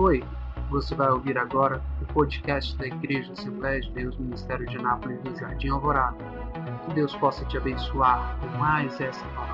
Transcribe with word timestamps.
Oi, 0.00 0.24
você 0.70 0.94
vai 0.94 1.10
ouvir 1.10 1.36
agora 1.36 1.78
o 2.00 2.06
podcast 2.14 2.74
da 2.78 2.86
Igreja 2.86 3.34
Assembleia 3.34 3.82
de 3.82 3.90
Deus 3.90 4.16
Ministério 4.16 4.66
de 4.66 4.78
Anápolis 4.78 5.20
do 5.20 5.38
Jardim 5.38 5.68
Alvorada. 5.68 6.16
Que 6.86 6.94
Deus 6.94 7.14
possa 7.16 7.44
te 7.44 7.58
abençoar 7.58 8.34
com 8.40 8.46
mais 8.58 8.98
essa 8.98 9.22
palavra. 9.26 9.49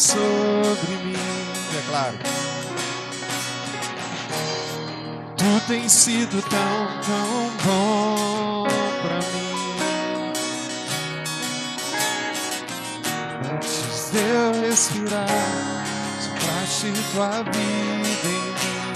Sobre 0.00 0.96
mim, 1.04 1.14
é 1.76 1.82
claro. 1.88 2.16
Tu 5.36 5.60
tens 5.68 5.92
sido 5.92 6.42
tão, 6.48 6.86
tão 7.02 7.50
bom 7.64 8.66
pra 9.02 9.16
mim. 9.16 9.50
Antes 13.54 14.10
de 14.10 14.18
eu 14.18 14.68
respirar, 14.68 15.28
sopraste 16.18 16.92
tua 17.12 17.42
vida 17.42 18.28
em 18.28 18.40
mim. 18.40 18.90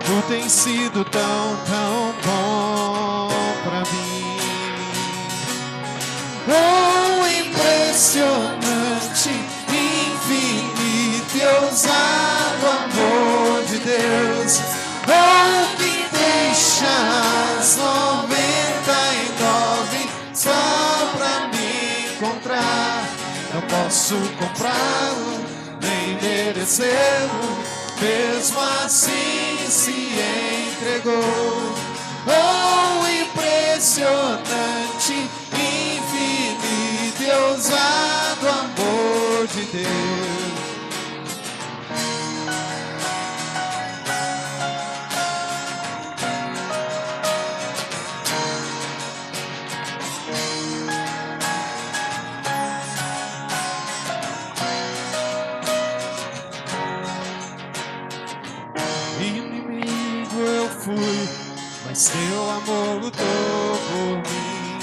Tu 0.00 0.28
tens 0.28 0.52
sido 0.52 1.04
tão, 1.04 1.56
tão 1.66 2.14
bom 2.24 2.61
ousado 11.72 12.66
amor 12.66 13.64
de 13.64 13.78
Deus. 13.78 14.60
Oh, 15.08 15.76
que 15.78 16.06
deixa 16.12 16.84
as 17.58 17.76
noventa 17.76 19.14
e 19.14 19.32
nove 19.42 20.06
só 20.34 20.52
pra 21.16 21.48
me 21.48 22.12
encontrar. 22.14 23.08
Não 23.54 23.62
posso 23.62 24.16
comprá-lo, 24.38 25.40
nem 25.80 26.18
merecê-lo. 26.20 27.56
Mesmo 28.02 28.60
assim 28.84 29.66
se 29.70 30.12
entregou. 30.76 31.72
Oh, 32.26 33.06
impressionante, 33.08 35.30
infinito 35.54 37.22
e 37.22 37.30
ousado 37.48 38.46
amor 38.46 39.46
de 39.46 39.62
Deus. 39.64 40.41
Lutou 63.02 63.78
por 63.90 64.16
mim. 64.30 64.78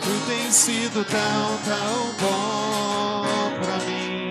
Tu 0.00 0.26
tens 0.26 0.54
sido 0.54 1.04
tão, 1.04 1.58
tão 1.64 2.14
bom 2.20 3.26
pra 3.60 3.76
mim. 3.84 4.30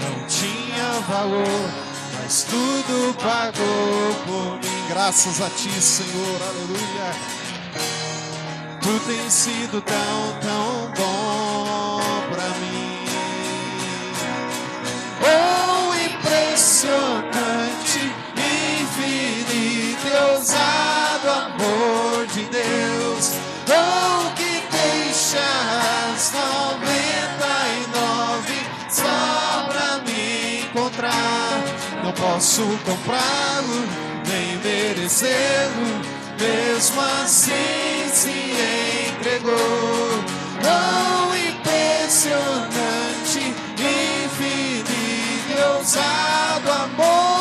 Não 0.00 0.26
tinha 0.28 1.00
valor, 1.08 1.70
mas 2.14 2.44
tudo 2.44 3.14
pagou 3.14 4.14
por 4.26 4.58
mim. 4.58 4.88
Graças 4.88 5.40
a 5.42 5.50
ti, 5.50 5.70
Senhor, 5.80 6.40
aleluia. 6.40 7.38
Tu 8.80 9.00
tens 9.06 9.32
sido 9.32 9.82
tão, 9.82 10.38
tão 10.40 10.92
bom 10.96 11.87
posso 32.38 32.62
comprá-lo, 32.84 33.82
nem 34.28 34.56
merecê-lo. 34.58 35.88
Mesmo 36.38 37.00
assim 37.00 38.08
se 38.12 38.54
entregou. 39.10 40.22
Oh, 40.62 41.34
impressionante, 41.34 43.42
infinito 43.74 45.50
e 45.50 45.58
ousado 45.74 46.70
amor 46.70 47.37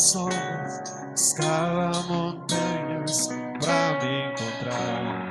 para 0.00 0.08
sombras, 0.08 0.82
escala 1.14 2.02
montanhas 2.08 3.28
pra 3.60 3.98
me 4.00 4.32
encontrar. 4.32 5.30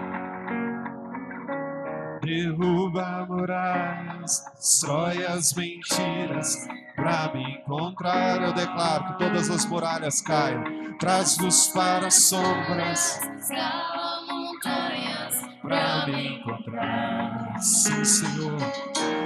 Derruba 2.22 3.26
muralhas, 3.28 4.46
destrói 4.56 5.26
as 5.26 5.54
mentiras 5.54 6.68
pra 6.96 7.32
me 7.34 7.58
encontrar. 7.58 8.44
Eu 8.44 8.54
declaro 8.54 9.06
que 9.06 9.18
todas 9.18 9.50
as 9.50 9.66
muralhas 9.66 10.22
caiam, 10.22 10.64
traz 11.00 11.40
luz 11.40 11.70
para 11.70 12.08
as 12.08 12.26
sombras 12.26 13.20
Escala 13.40 14.22
montanhas 14.28 15.34
pra 15.62 16.06
me 16.06 16.38
encontrar. 16.38 17.60
Sim, 17.60 18.06
Senhor. 18.06 19.19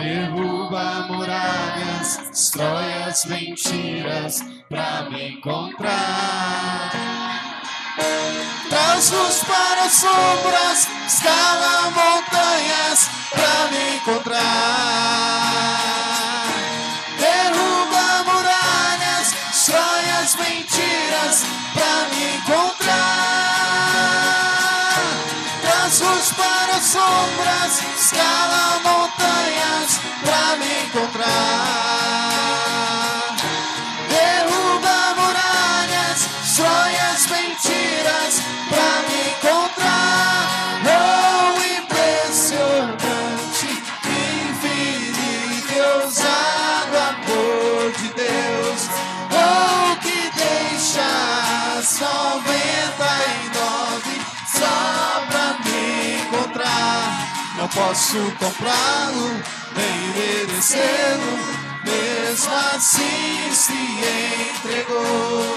Derruba 0.00 1.06
muralhas, 1.10 2.16
destrói 2.30 2.90
as 3.06 3.26
mentiras 3.26 4.42
pra 4.66 5.10
me 5.10 5.34
encontrar. 5.34 6.90
Traz 8.70 9.10
luz 9.10 9.44
para 9.44 9.84
as 9.84 9.92
sombras, 9.92 10.88
escala 11.06 11.90
montanhas 11.90 13.10
pra 13.30 13.68
me 13.70 13.96
encontrar. 13.96 14.40
Derruba 17.18 18.24
muralhas, 18.24 19.34
destrói 19.50 20.10
as 20.22 20.34
mentiras 20.34 21.44
pra 21.74 22.08
me 22.08 22.36
encontrar. 22.36 22.94
Traz 25.60 26.00
luz 26.00 26.32
para 26.32 26.76
as 26.76 26.84
sombras, 26.84 27.89
escala 28.10 28.80
montanhas 28.82 30.00
pra 30.24 30.56
me 30.56 30.84
encontrar. 30.84 32.39
posso 57.74 58.32
comprá-lo, 58.38 59.28
nem 59.74 60.08
merecê-lo. 60.14 61.60
Mesmo 61.84 62.54
assim 62.74 63.52
se 63.52 63.72
entregou. 63.72 65.56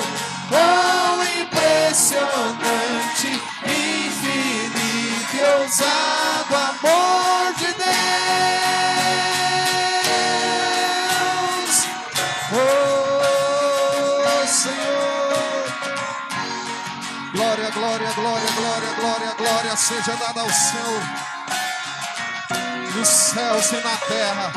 Oh, 0.51 1.23
impressionante, 1.41 3.29
infinito 3.65 5.35
e 5.35 5.41
ousado 5.59 6.55
amor 6.55 7.53
de 7.57 7.65
Deus. 7.65 7.83
Oh, 12.53 14.47
Senhor. 14.47 15.33
Glória, 17.33 17.69
glória, 17.71 18.11
glória, 18.13 18.51
glória, 18.55 18.93
glória, 18.99 19.33
glória 19.37 19.75
seja 19.75 20.15
dada 20.15 20.41
ao 20.41 20.49
Senhor. 20.49 21.32
Nos 22.95 23.07
céus 23.07 23.71
e 23.71 23.75
na 23.77 23.97
terra. 23.97 24.53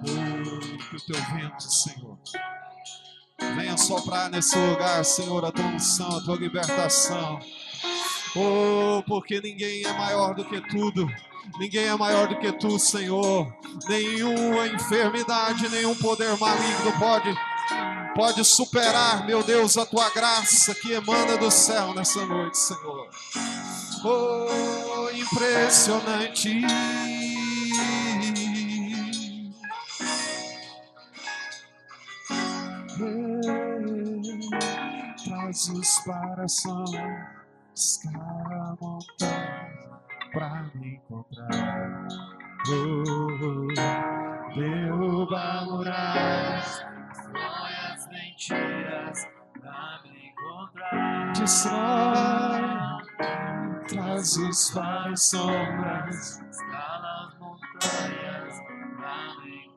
Oh, 0.00 0.78
que 0.78 0.96
o 0.96 1.00
teu 1.00 1.22
vento, 1.34 1.62
Senhor. 1.62 2.18
Venha 3.56 3.76
soprar 3.76 4.30
nesse 4.30 4.56
lugar, 4.56 5.04
Senhor, 5.04 5.44
a 5.44 5.52
tua 5.52 5.66
unção, 5.66 6.16
a 6.16 6.20
tua 6.20 6.36
libertação. 6.36 7.38
Oh, 8.34 9.02
porque 9.06 9.40
ninguém 9.40 9.84
é 9.84 9.92
maior 9.92 10.34
do 10.34 10.44
que 10.44 10.60
tudo. 10.68 11.06
Ninguém 11.58 11.86
é 11.86 11.96
maior 11.96 12.28
do 12.28 12.38
que 12.38 12.52
tu, 12.52 12.78
Senhor. 12.78 13.52
Nenhuma 13.88 14.66
enfermidade, 14.66 15.68
nenhum 15.68 15.94
poder 15.94 16.36
maligno 16.38 16.92
pode 16.98 17.36
pode 18.14 18.44
superar, 18.44 19.24
meu 19.24 19.44
Deus, 19.44 19.78
a 19.78 19.86
tua 19.86 20.10
graça 20.10 20.74
que 20.74 20.92
emana 20.92 21.36
do 21.36 21.50
céu 21.52 21.94
nessa 21.94 22.26
noite, 22.26 22.58
Senhor. 22.58 23.08
Oh, 24.04 25.10
impressionante. 25.12 26.62
Traz-os 35.24 35.98
para 36.04 36.48
São 36.48 36.84
escala 37.74 38.76
montanha 38.80 40.00
para 40.32 40.70
me 40.74 40.94
encontrar. 40.96 42.08
Oh, 42.68 43.66
derruba 44.54 45.64
muralhas, 45.66 46.84
Destrói 47.08 47.74
as 47.92 48.08
mentiras 48.08 49.28
pra 49.60 50.00
me 50.04 50.28
encontrar. 50.28 51.32
destrói, 51.32 52.07
para 54.72 55.12
as 55.12 55.22
sombras. 55.22 56.40
Escala 56.50 57.28
as 57.28 57.38
montanhas 57.38 58.54
ei. 59.50 59.68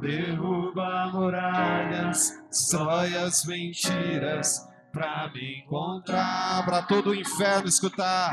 Derruba 0.00 1.10
muralhas, 1.12 2.32
destrói 2.50 3.16
as 3.16 3.44
mentiras 3.44 4.68
pra 4.92 5.30
me 5.34 5.60
encontrar, 5.60 6.64
pra 6.64 6.82
todo 6.82 7.10
o 7.10 7.14
inferno 7.14 7.68
escutar. 7.68 8.32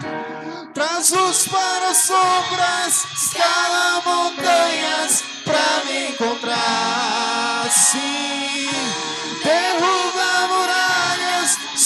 Traz 0.74 1.12
luz 1.12 1.48
para 1.48 1.90
as 1.90 1.98
sombras, 1.98 3.06
escala 3.14 4.02
montanhas 4.06 5.24
pra 5.44 5.86
me 5.86 6.10
encontrar. 6.10 7.70
Sim, 7.72 8.70
derruba 9.44 10.48
muralhas, 10.48 10.85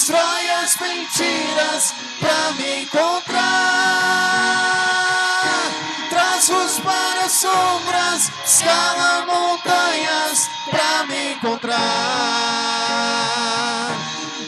destrói 0.10 0.50
as 0.64 0.74
mentiras 0.78 1.94
pra 2.20 2.52
me 2.58 2.82
encontrar. 2.82 3.40
Luz 6.50 6.80
para 6.80 7.26
as 7.26 7.34
sombras, 7.34 8.32
escala 8.44 9.26
montanhas 9.28 10.50
pra 10.72 11.04
me 11.04 11.34
encontrar. 11.34 11.78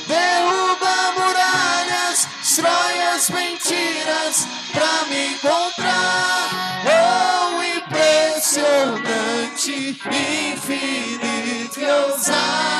Derruba 0.07 1.11
muralhas, 1.17 2.27
destrói 2.39 3.01
as 3.13 3.29
mentiras 3.29 4.47
pra 4.71 5.03
me 5.09 5.33
encontrar. 5.33 6.49
Oh, 6.87 7.61
impressionante, 7.61 9.99
infinito 10.09 11.79
e 11.79 11.85
ousado 11.85 12.70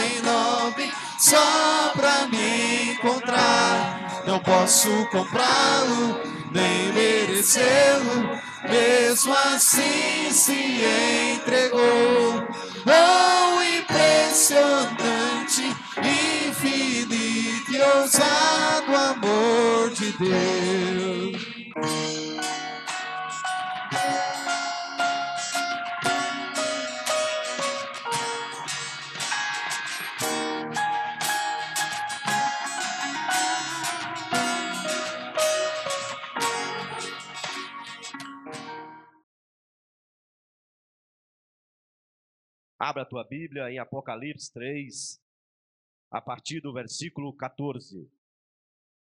noventa 0.00 0.06
e 0.06 0.22
nove 0.22 0.90
só 1.18 1.92
pra 1.94 2.26
me 2.28 2.92
encontrar. 2.92 4.22
Não 4.26 4.38
posso 4.40 4.88
comprá-lo, 5.06 6.20
nem 6.52 6.92
merecê-lo, 6.92 8.30
mesmo 8.68 9.34
assim 9.54 10.30
se 10.30 10.80
entregou. 11.34 12.48
Oh, 12.86 13.62
impressionante, 13.78 15.62
infinito 16.48 17.72
e 17.72 17.80
ousado 17.80 18.96
amor 18.96 19.90
de 19.90 20.12
Deus. 20.12 21.50
Abra 42.82 43.02
a 43.02 43.04
tua 43.04 43.22
Bíblia 43.22 43.70
em 43.70 43.78
Apocalipse 43.78 44.50
3, 44.54 45.22
a 46.10 46.18
partir 46.18 46.62
do 46.62 46.72
versículo 46.72 47.30
14. 47.36 48.10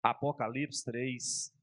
Apocalipse 0.03 0.85
3, 0.85 1.55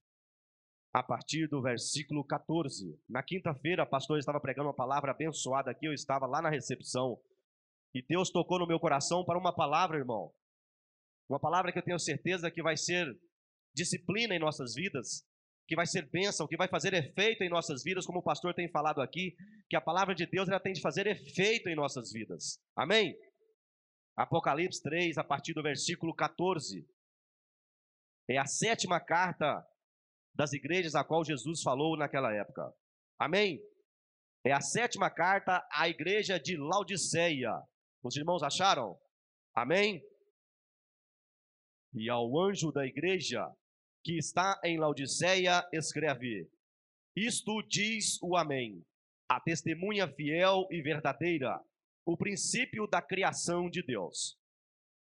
a 0.94 1.04
partir 1.04 1.50
do 1.50 1.62
versículo 1.62 2.24
14. 2.24 2.98
Na 3.10 3.22
quinta-feira, 3.22 3.86
pastor 3.86 4.18
estava 4.18 4.40
pregando 4.40 4.70
uma 4.70 4.74
palavra 4.74 5.12
abençoada 5.12 5.72
aqui, 5.72 5.88
eu 5.88 5.94
estava 5.94 6.26
lá 6.26 6.42
na 6.42 6.50
recepção. 6.50 7.22
E 7.94 8.02
Deus 8.02 8.30
tocou 8.30 8.60
no 8.60 8.68
meu 8.68 8.80
coração 8.80 9.26
para 9.26 9.38
uma 9.38 9.54
palavra, 9.54 9.98
irmão. 9.98 10.34
Uma 11.28 11.38
palavra 11.38 11.70
que 11.70 11.80
eu 11.80 11.84
tenho 11.84 12.00
certeza 12.00 12.50
que 12.50 12.64
vai 12.64 12.78
ser 12.78 13.14
disciplina 13.76 14.34
em 14.34 14.40
nossas 14.40 14.74
vidas, 14.74 15.28
que 15.70 15.76
vai 15.76 15.86
ser 15.86 16.10
bênção, 16.10 16.48
que 16.48 16.58
vai 16.58 16.68
fazer 16.68 16.96
efeito 16.96 17.44
em 17.44 17.50
nossas 17.50 17.84
vidas, 17.84 18.04
como 18.04 18.18
o 18.18 18.24
pastor 18.24 18.56
tem 18.56 18.68
falado 18.68 19.02
aqui, 19.02 19.36
que 19.70 19.76
a 19.76 19.82
palavra 19.82 20.16
de 20.16 20.26
Deus 20.26 20.50
ela 20.50 20.60
tem 20.60 20.74
de 20.74 20.82
fazer 20.82 21.06
efeito 21.06 21.70
em 21.70 21.76
nossas 21.76 22.12
vidas. 22.12 22.60
Amém? 22.76 23.16
Apocalipse 24.18 24.82
3, 24.82 25.20
a 25.20 25.24
partir 25.24 25.54
do 25.54 25.62
versículo 25.62 26.12
14. 26.16 26.84
É 28.28 28.40
a 28.40 28.48
sétima 28.48 29.00
carta 29.00 29.64
das 30.34 30.54
igrejas 30.54 30.96
a 30.96 31.04
qual 31.04 31.24
Jesus 31.24 31.62
falou 31.62 31.96
naquela 31.96 32.34
época. 32.34 32.74
Amém? 33.20 33.62
É 34.44 34.52
a 34.52 34.62
sétima 34.62 35.12
carta 35.12 35.64
à 35.72 35.88
igreja 35.88 36.40
de 36.40 36.58
Laodiceia. 36.58 37.54
Os 38.02 38.16
irmãos 38.16 38.42
acharam? 38.42 39.00
Amém? 39.54 40.02
E 41.94 42.10
ao 42.10 42.40
anjo 42.40 42.72
da 42.72 42.88
igreja 42.88 43.48
que 44.04 44.18
está 44.18 44.60
em 44.64 44.78
Laodiceia, 44.78 45.68
escreve: 45.72 46.50
Isto 47.16 47.62
diz 47.64 48.22
o 48.22 48.36
Amém, 48.36 48.84
a 49.28 49.40
testemunha 49.40 50.08
fiel 50.08 50.68
e 50.72 50.82
verdadeira, 50.82 51.62
o 52.06 52.18
princípio 52.18 52.88
da 52.88 53.02
criação 53.02 53.70
de 53.70 53.84
Deus. 53.84 54.38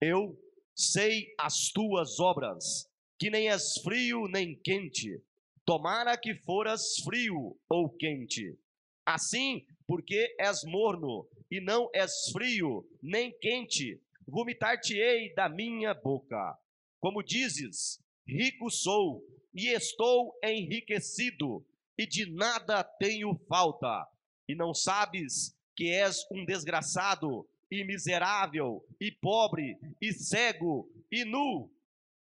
Eu 0.01 0.37
sei 0.75 1.33
as 1.37 1.69
tuas 1.69 2.19
obras, 2.19 2.89
que 3.19 3.29
nem 3.29 3.49
és 3.49 3.75
frio 3.83 4.27
nem 4.27 4.55
quente. 4.55 5.21
Tomara 5.63 6.17
que 6.17 6.33
foras 6.33 6.97
frio 7.03 7.57
ou 7.69 7.89
quente. 7.89 8.57
Assim, 9.05 9.65
porque 9.87 10.35
és 10.39 10.63
morno 10.63 11.27
e 11.49 11.61
não 11.61 11.89
és 11.93 12.31
frio 12.31 12.85
nem 13.01 13.31
quente, 13.39 14.01
vomitar-te-ei 14.27 15.33
da 15.35 15.47
minha 15.47 15.93
boca. 15.93 16.57
Como 16.99 17.21
dizes, 17.21 18.00
rico 18.27 18.69
sou 18.69 19.23
e 19.53 19.67
estou 19.67 20.33
enriquecido, 20.43 21.65
e 21.97 22.05
de 22.05 22.25
nada 22.31 22.83
tenho 22.83 23.35
falta. 23.47 24.07
E 24.47 24.55
não 24.55 24.73
sabes 24.73 25.55
que 25.75 25.89
és 25.89 26.25
um 26.31 26.45
desgraçado, 26.45 27.47
e 27.69 27.83
miserável, 27.85 28.85
e 28.99 29.11
pobre, 29.11 29.77
e 30.01 30.11
cego, 30.11 30.89
e 31.11 31.23
nu. 31.23 31.71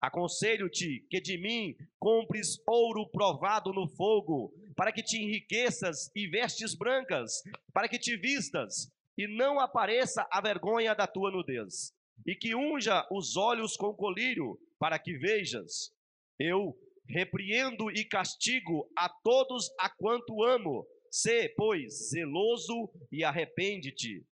Aconselho-te 0.01 1.05
que 1.09 1.19
de 1.19 1.37
mim 1.37 1.75
compres 1.97 2.61
ouro 2.67 3.07
provado 3.09 3.73
no 3.73 3.87
fogo, 3.87 4.53
para 4.75 4.91
que 4.91 5.03
te 5.03 5.17
enriqueças 5.17 6.09
e 6.15 6.27
vestes 6.27 6.73
brancas, 6.73 7.43
para 7.73 7.87
que 7.87 7.99
te 7.99 8.15
vistas 8.15 8.91
e 9.17 9.27
não 9.27 9.59
apareça 9.59 10.25
a 10.31 10.39
vergonha 10.39 10.95
da 10.95 11.05
tua 11.05 11.29
nudez, 11.29 11.93
e 12.25 12.33
que 12.33 12.55
unja 12.55 13.05
os 13.11 13.35
olhos 13.35 13.75
com 13.75 13.93
colírio, 13.93 14.57
para 14.79 14.97
que 14.97 15.17
vejas. 15.17 15.91
Eu 16.39 16.75
repreendo 17.07 17.91
e 17.91 18.05
castigo 18.05 18.89
a 18.95 19.09
todos 19.09 19.69
a 19.79 19.89
quanto 19.89 20.43
amo. 20.43 20.87
Sê, 21.11 21.49
pois, 21.57 22.09
zeloso 22.09 22.89
e 23.11 23.23
arrepende-te. 23.23 24.23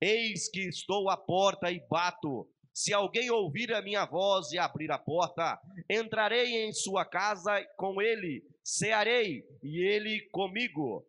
Eis 0.00 0.50
que 0.50 0.68
estou 0.68 1.08
à 1.08 1.16
porta 1.16 1.70
e 1.70 1.80
bato. 1.88 2.48
Se 2.72 2.92
alguém 2.92 3.30
ouvir 3.30 3.72
a 3.72 3.80
minha 3.80 4.04
voz 4.04 4.50
e 4.50 4.58
abrir 4.58 4.90
a 4.90 4.98
porta, 4.98 5.58
entrarei 5.88 6.64
em 6.64 6.72
sua 6.72 7.04
casa 7.04 7.64
com 7.76 8.02
ele, 8.02 8.44
cearei 8.64 9.44
e 9.62 9.80
ele 9.80 10.28
comigo. 10.32 11.06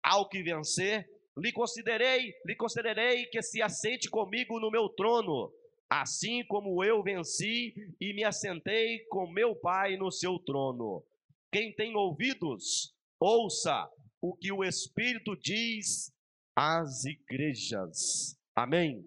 Ao 0.00 0.28
que 0.28 0.44
vencer, 0.44 1.10
lhe 1.36 1.52
considerei, 1.52 2.32
lhe 2.46 2.54
considerei 2.54 3.26
que 3.26 3.42
se 3.42 3.60
assente 3.60 4.08
comigo 4.08 4.60
no 4.60 4.70
meu 4.70 4.88
trono, 4.88 5.52
assim 5.90 6.44
como 6.46 6.84
eu 6.84 7.02
venci 7.02 7.74
e 8.00 8.12
me 8.12 8.24
assentei 8.24 9.04
com 9.06 9.30
meu 9.30 9.56
Pai 9.56 9.96
no 9.96 10.10
seu 10.10 10.38
trono. 10.38 11.04
Quem 11.50 11.74
tem 11.74 11.96
ouvidos, 11.96 12.94
ouça 13.18 13.90
o 14.20 14.36
que 14.36 14.52
o 14.52 14.62
Espírito 14.62 15.34
diz 15.36 16.12
às 16.54 17.04
igrejas. 17.04 18.38
Amém. 18.54 19.02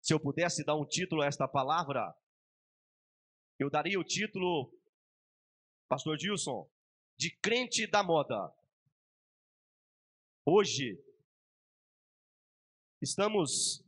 Se 0.00 0.14
eu 0.14 0.20
pudesse 0.20 0.64
dar 0.64 0.76
um 0.76 0.86
título 0.86 1.20
a 1.20 1.26
esta 1.26 1.46
palavra, 1.46 2.14
eu 3.58 3.68
daria 3.68 4.00
o 4.00 4.04
título, 4.04 4.72
Pastor 5.88 6.18
Gilson, 6.18 6.70
de 7.18 7.36
crente 7.38 7.86
da 7.86 8.02
moda. 8.02 8.50
Hoje, 10.46 10.98
estamos 13.02 13.84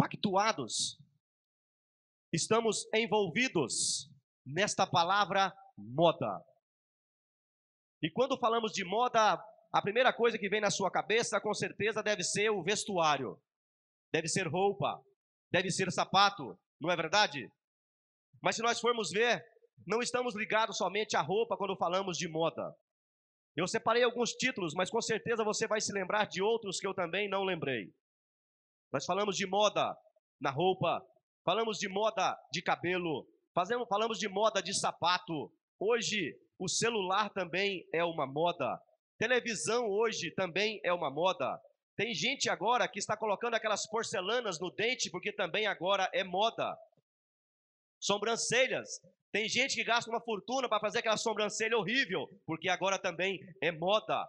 pactuados, 0.00 0.98
estamos 2.32 2.88
envolvidos 2.94 4.10
nesta 4.46 4.86
palavra 4.86 5.54
moda. 5.76 6.42
E 8.02 8.10
quando 8.10 8.38
falamos 8.38 8.72
de 8.72 8.82
moda, 8.82 9.34
a 9.70 9.82
primeira 9.82 10.10
coisa 10.10 10.38
que 10.38 10.48
vem 10.48 10.62
na 10.62 10.70
sua 10.70 10.90
cabeça, 10.90 11.38
com 11.38 11.52
certeza, 11.52 12.02
deve 12.02 12.24
ser 12.24 12.48
o 12.48 12.62
vestuário 12.62 13.38
deve 14.12 14.26
ser 14.26 14.48
roupa, 14.48 15.00
deve 15.52 15.70
ser 15.70 15.92
sapato, 15.92 16.58
não 16.80 16.90
é 16.90 16.96
verdade? 16.96 17.48
Mas 18.42 18.56
se 18.56 18.62
nós 18.62 18.80
formos 18.80 19.10
ver, 19.10 19.44
não 19.86 20.00
estamos 20.00 20.34
ligados 20.34 20.78
somente 20.78 21.16
à 21.16 21.20
roupa 21.20 21.56
quando 21.56 21.76
falamos 21.76 22.16
de 22.16 22.26
moda. 22.26 22.74
Eu 23.54 23.68
separei 23.68 24.02
alguns 24.02 24.32
títulos, 24.32 24.74
mas 24.74 24.90
com 24.90 25.00
certeza 25.00 25.44
você 25.44 25.68
vai 25.68 25.80
se 25.80 25.92
lembrar 25.92 26.26
de 26.26 26.42
outros 26.42 26.80
que 26.80 26.86
eu 26.86 26.94
também 26.94 27.28
não 27.28 27.44
lembrei. 27.44 27.92
Nós 28.92 29.04
falamos 29.04 29.36
de 29.36 29.46
moda 29.46 29.96
na 30.40 30.50
roupa, 30.50 31.04
falamos 31.44 31.78
de 31.78 31.88
moda 31.88 32.36
de 32.52 32.60
cabelo, 32.60 33.26
fazemos, 33.54 33.86
falamos 33.88 34.18
de 34.18 34.28
moda 34.28 34.60
de 34.60 34.74
sapato. 34.74 35.52
Hoje, 35.78 36.36
o 36.58 36.68
celular 36.68 37.30
também 37.30 37.86
é 37.92 38.02
uma 38.04 38.26
moda. 38.26 38.80
Televisão 39.16 39.88
hoje 39.88 40.30
também 40.32 40.80
é 40.84 40.92
uma 40.92 41.10
moda. 41.10 41.60
Tem 41.96 42.14
gente 42.14 42.48
agora 42.48 42.88
que 42.88 42.98
está 42.98 43.16
colocando 43.16 43.54
aquelas 43.54 43.86
porcelanas 43.88 44.58
no 44.58 44.70
dente 44.70 45.10
porque 45.10 45.32
também 45.32 45.66
agora 45.66 46.10
é 46.12 46.24
moda. 46.24 46.76
Sobrancelhas. 48.00 49.00
Tem 49.30 49.48
gente 49.48 49.76
que 49.76 49.84
gasta 49.84 50.10
uma 50.10 50.20
fortuna 50.20 50.68
para 50.68 50.80
fazer 50.80 50.98
aquela 50.98 51.16
sobrancelha 51.16 51.78
horrível 51.78 52.28
porque 52.44 52.68
agora 52.68 52.98
também 52.98 53.38
é 53.62 53.70
moda. 53.70 54.26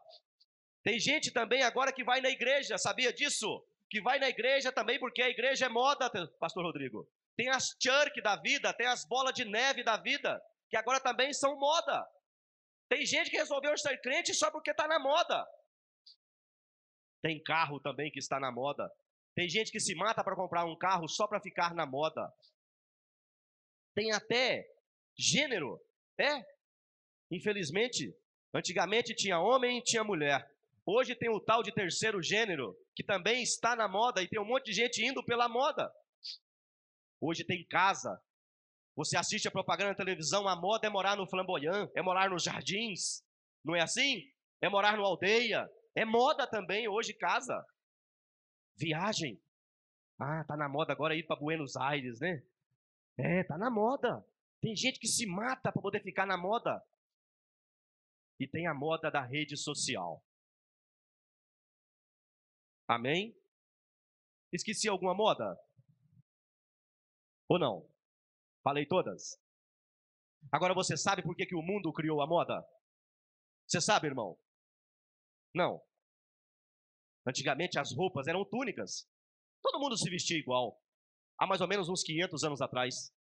Tem 0.83 0.99
gente 0.99 1.31
também 1.31 1.63
agora 1.63 1.91
que 1.91 2.03
vai 2.03 2.21
na 2.21 2.29
igreja, 2.29 2.77
sabia 2.77 3.11
disso? 3.11 3.63
Que 3.91 4.01
vai 4.01 4.17
na 4.19 4.29
igreja 4.29 4.71
também 4.71 4.97
porque 4.97 5.21
a 5.21 5.29
igreja 5.29 5.65
é 5.65 5.69
moda, 5.69 6.09
pastor 6.39 6.63
Rodrigo. 6.63 7.07
Tem 7.35 7.49
as 7.49 7.75
church 7.77 8.21
da 8.21 8.37
vida, 8.37 8.73
tem 8.73 8.87
as 8.87 9.05
bolas 9.05 9.33
de 9.33 9.43
neve 9.43 9.83
da 9.83 9.97
vida, 9.97 10.41
que 10.69 10.77
agora 10.77 11.01
também 11.01 11.33
são 11.33 11.59
moda. 11.59 12.07
Tem 12.89 13.05
gente 13.05 13.29
que 13.29 13.37
resolveu 13.37 13.77
ser 13.77 13.97
crente 14.01 14.33
só 14.33 14.49
porque 14.49 14.71
está 14.71 14.87
na 14.87 14.97
moda. 14.97 15.45
Tem 17.21 17.43
carro 17.43 17.81
também 17.81 18.09
que 18.09 18.19
está 18.19 18.39
na 18.39 18.49
moda. 18.49 18.89
Tem 19.35 19.49
gente 19.49 19.71
que 19.71 19.79
se 19.79 19.93
mata 19.93 20.23
para 20.23 20.35
comprar 20.35 20.65
um 20.65 20.77
carro 20.77 21.07
só 21.07 21.27
para 21.27 21.41
ficar 21.41 21.73
na 21.73 21.85
moda. 21.85 22.33
Tem 23.93 24.13
até 24.13 24.65
gênero, 25.17 25.79
é? 26.17 26.45
Infelizmente, 27.29 28.13
antigamente 28.53 29.13
tinha 29.15 29.39
homem 29.39 29.79
e 29.79 29.83
tinha 29.83 30.03
mulher. 30.03 30.49
Hoje 30.93 31.15
tem 31.15 31.29
o 31.29 31.39
tal 31.39 31.63
de 31.63 31.71
terceiro 31.71 32.21
gênero, 32.21 32.77
que 32.93 33.01
também 33.01 33.41
está 33.41 33.77
na 33.77 33.87
moda 33.87 34.21
e 34.21 34.27
tem 34.27 34.41
um 34.41 34.45
monte 34.45 34.65
de 34.65 34.73
gente 34.73 35.01
indo 35.01 35.23
pela 35.23 35.47
moda. 35.47 35.89
Hoje 37.21 37.45
tem 37.45 37.65
casa. 37.65 38.21
Você 38.93 39.15
assiste 39.15 39.47
a 39.47 39.51
propaganda 39.51 39.91
na 39.91 39.95
televisão, 39.95 40.49
a 40.49 40.55
moda 40.55 40.85
é 40.85 40.89
morar 40.89 41.15
no 41.15 41.25
flamboyant, 41.25 41.89
é 41.95 42.01
morar 42.01 42.29
nos 42.29 42.43
jardins. 42.43 43.23
Não 43.63 43.73
é 43.73 43.79
assim? 43.79 44.29
É 44.59 44.67
morar 44.67 44.97
no 44.97 45.05
aldeia, 45.05 45.71
é 45.95 46.03
moda 46.03 46.45
também 46.45 46.89
hoje 46.89 47.13
casa. 47.13 47.65
Viagem. 48.75 49.41
Ah, 50.19 50.43
tá 50.43 50.57
na 50.57 50.67
moda 50.67 50.91
agora 50.91 51.15
ir 51.15 51.23
para 51.23 51.39
Buenos 51.39 51.77
Aires, 51.77 52.19
né? 52.19 52.43
É, 53.17 53.45
tá 53.45 53.57
na 53.57 53.71
moda. 53.71 54.25
Tem 54.59 54.75
gente 54.75 54.99
que 54.99 55.07
se 55.07 55.25
mata 55.25 55.71
para 55.71 55.81
poder 55.81 56.03
ficar 56.03 56.25
na 56.25 56.35
moda. 56.35 56.83
E 58.37 58.45
tem 58.45 58.67
a 58.67 58.73
moda 58.73 59.09
da 59.09 59.21
rede 59.21 59.55
social. 59.55 60.21
Amém? 62.91 63.33
Esqueci 64.51 64.89
alguma 64.89 65.15
moda? 65.15 65.57
Ou 67.47 67.57
não? 67.57 67.89
Falei 68.61 68.85
todas? 68.85 69.41
Agora 70.51 70.73
você 70.73 70.97
sabe 70.97 71.23
por 71.23 71.33
que, 71.33 71.45
que 71.45 71.55
o 71.55 71.61
mundo 71.61 71.93
criou 71.93 72.21
a 72.21 72.27
moda? 72.27 72.61
Você 73.65 73.79
sabe, 73.79 74.07
irmão? 74.07 74.37
Não. 75.55 75.81
Antigamente 77.25 77.79
as 77.79 77.95
roupas 77.95 78.27
eram 78.27 78.43
túnicas. 78.43 79.09
Todo 79.61 79.79
mundo 79.79 79.97
se 79.97 80.09
vestia 80.09 80.37
igual. 80.37 80.77
Há 81.39 81.47
mais 81.47 81.61
ou 81.61 81.69
menos 81.69 81.87
uns 81.87 82.03
500 82.03 82.43
anos 82.43 82.61
atrás. 82.61 83.15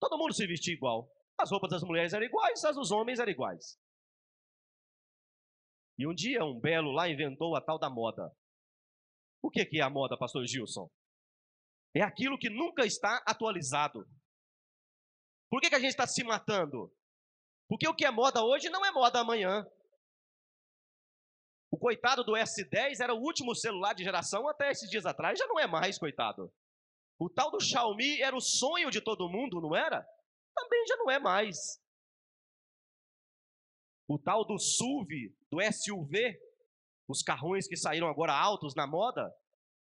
Todo 0.00 0.18
mundo 0.18 0.34
se 0.34 0.44
vestia 0.44 0.74
igual. 0.74 1.08
As 1.38 1.52
roupas 1.52 1.70
das 1.70 1.84
mulheres 1.84 2.12
eram 2.12 2.26
iguais, 2.26 2.64
as 2.64 2.74
dos 2.74 2.90
homens 2.90 3.20
eram 3.20 3.30
iguais. 3.30 3.80
E 5.96 6.04
um 6.04 6.12
dia 6.12 6.44
um 6.44 6.58
belo 6.58 6.90
lá 6.90 7.08
inventou 7.08 7.54
a 7.54 7.60
tal 7.60 7.78
da 7.78 7.88
moda. 7.88 8.36
O 9.44 9.50
que 9.50 9.68
é 9.78 9.82
a 9.82 9.90
moda, 9.90 10.16
pastor 10.16 10.46
Gilson? 10.46 10.90
É 11.94 12.00
aquilo 12.00 12.38
que 12.38 12.48
nunca 12.48 12.86
está 12.86 13.22
atualizado. 13.26 14.08
Por 15.50 15.60
que, 15.60 15.68
que 15.68 15.74
a 15.74 15.78
gente 15.78 15.90
está 15.90 16.06
se 16.06 16.24
matando? 16.24 16.90
Porque 17.68 17.86
o 17.86 17.94
que 17.94 18.06
é 18.06 18.10
moda 18.10 18.42
hoje 18.42 18.70
não 18.70 18.82
é 18.82 18.90
moda 18.90 19.20
amanhã. 19.20 19.62
O 21.70 21.76
coitado 21.76 22.24
do 22.24 22.32
S10 22.32 23.00
era 23.02 23.12
o 23.12 23.20
último 23.20 23.54
celular 23.54 23.92
de 23.92 24.02
geração 24.02 24.48
até 24.48 24.70
esses 24.70 24.88
dias 24.88 25.04
atrás, 25.04 25.38
já 25.38 25.46
não 25.46 25.60
é 25.60 25.66
mais, 25.66 25.98
coitado. 25.98 26.50
O 27.18 27.28
tal 27.28 27.50
do 27.50 27.60
Xiaomi 27.60 28.22
era 28.22 28.34
o 28.34 28.40
sonho 28.40 28.90
de 28.90 29.02
todo 29.02 29.28
mundo, 29.28 29.60
não 29.60 29.76
era? 29.76 30.02
Também 30.54 30.86
já 30.86 30.96
não 30.96 31.10
é 31.10 31.18
mais. 31.18 31.58
O 34.08 34.18
tal 34.18 34.42
do 34.46 34.58
SUV, 34.58 35.36
do 35.50 35.58
SUV, 35.70 36.34
os 37.08 37.22
carrões 37.22 37.66
que 37.66 37.76
saíram 37.76 38.08
agora 38.08 38.32
altos 38.32 38.74
na 38.74 38.86
moda, 38.86 39.32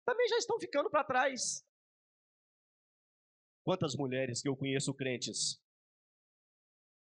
também 0.05 0.29
já 0.29 0.37
estão 0.37 0.59
ficando 0.59 0.91
para 0.91 1.05
trás. 1.05 1.65
Quantas 3.65 3.95
mulheres 3.95 4.43
que 4.43 4.49
eu 4.49 4.57
conheço 4.57 4.95
crentes 4.95 5.63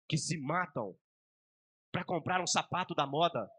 que 0.10 0.18
se 0.18 0.38
matam 0.40 0.98
para 1.92 2.06
comprar 2.06 2.42
um 2.42 2.48
sapato 2.48 2.96
da 2.96 3.06
moda, 3.06 3.50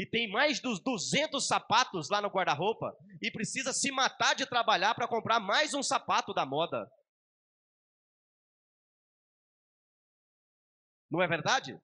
e 0.00 0.06
tem 0.06 0.30
mais 0.30 0.60
dos 0.60 0.80
200 0.80 1.46
sapatos 1.46 2.08
lá 2.08 2.22
no 2.22 2.28
guarda-roupa 2.28 2.96
e 3.20 3.30
precisa 3.30 3.70
se 3.72 3.92
matar 3.92 4.34
de 4.34 4.46
trabalhar 4.46 4.94
para 4.94 5.06
comprar 5.06 5.38
mais 5.38 5.74
um 5.74 5.82
sapato 5.82 6.32
da 6.32 6.46
moda. 6.46 6.90
Não 11.10 11.20
é 11.20 11.26
verdade? 11.26 11.78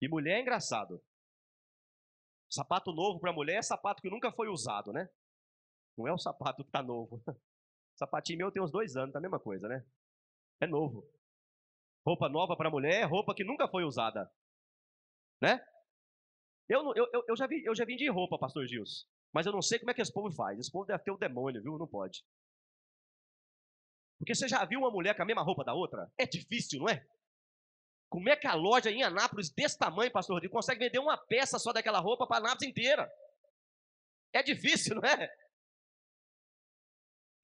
E 0.00 0.08
mulher 0.08 0.38
é 0.38 0.40
engraçado. 0.42 1.02
Sapato 2.50 2.92
novo 2.92 3.18
para 3.18 3.32
mulher 3.32 3.56
é 3.56 3.62
sapato 3.62 4.00
que 4.00 4.10
nunca 4.10 4.30
foi 4.30 4.48
usado, 4.48 4.92
né? 4.92 5.08
Não 5.96 6.06
é 6.06 6.12
o 6.12 6.18
sapato 6.18 6.62
que 6.62 6.68
está 6.68 6.82
novo. 6.82 7.22
Sapatinho 7.96 8.38
meu 8.38 8.52
tem 8.52 8.62
uns 8.62 8.70
dois 8.70 8.94
anos, 8.94 9.12
tá 9.12 9.18
a 9.18 9.22
mesma 9.22 9.40
coisa, 9.40 9.66
né? 9.68 9.84
É 10.60 10.66
novo. 10.66 11.10
Roupa 12.06 12.28
nova 12.28 12.56
para 12.56 12.70
mulher 12.70 13.00
é 13.00 13.04
roupa 13.04 13.34
que 13.34 13.42
nunca 13.42 13.66
foi 13.66 13.84
usada. 13.84 14.30
Né? 15.40 15.64
Eu, 16.68 16.94
eu, 16.94 17.24
eu, 17.28 17.36
já 17.36 17.46
vi, 17.46 17.64
eu 17.64 17.74
já 17.74 17.84
vim 17.84 17.96
de 17.96 18.08
roupa, 18.08 18.38
pastor 18.38 18.66
Gils. 18.66 19.08
Mas 19.32 19.46
eu 19.46 19.52
não 19.52 19.62
sei 19.62 19.78
como 19.78 19.90
é 19.90 19.94
que 19.94 20.02
esse 20.02 20.12
povo 20.12 20.30
faz. 20.30 20.58
Esse 20.58 20.70
povo 20.70 20.86
deve 20.86 21.02
ter 21.02 21.10
o 21.10 21.16
demônio, 21.16 21.62
viu? 21.62 21.78
Não 21.78 21.86
pode. 21.86 22.24
Porque 24.18 24.34
você 24.34 24.48
já 24.48 24.64
viu 24.64 24.80
uma 24.80 24.90
mulher 24.90 25.14
com 25.16 25.22
a 25.22 25.26
mesma 25.26 25.42
roupa 25.42 25.64
da 25.64 25.74
outra? 25.74 26.10
É 26.18 26.26
difícil, 26.26 26.80
não 26.80 26.88
é? 26.88 27.06
Como 28.08 28.28
é 28.28 28.36
que 28.36 28.46
a 28.46 28.54
loja 28.54 28.90
em 28.90 29.02
Anápolis, 29.02 29.50
desse 29.50 29.78
tamanho, 29.78 30.10
pastor 30.10 30.34
Rodrigo, 30.34 30.54
consegue 30.54 30.84
vender 30.84 30.98
uma 30.98 31.16
peça 31.16 31.58
só 31.58 31.72
daquela 31.72 31.98
roupa 31.98 32.26
para 32.26 32.38
Anápolis 32.38 32.68
inteira? 32.68 33.10
É 34.32 34.42
difícil, 34.42 34.94
não 35.00 35.08
é? 35.08 35.30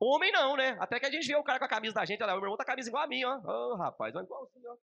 Homem 0.01 0.33
não, 0.33 0.57
né? 0.57 0.77
Até 0.81 0.99
que 0.99 1.07
a 1.07 1.11
gente 1.11 1.27
vê 1.27 1.37
o 1.37 1.45
cara 1.45 1.59
com 1.59 1.65
a 1.65 1.69
camisa 1.69 1.95
da 1.95 2.05
gente, 2.05 2.23
olha, 2.23 2.33
o 2.33 2.37
meu 2.37 2.45
irmão 2.45 2.57
tá 2.57 2.65
com 2.65 2.71
a 2.71 2.75
camisa 2.75 2.89
igual 2.89 3.05
a 3.05 3.07
mim, 3.07 3.25
ó. 3.25 3.37
Ô, 3.39 3.73
oh, 3.73 3.77
rapaz, 3.77 4.15
olha 4.15 4.25
igual 4.25 4.51
ó. 4.67 4.77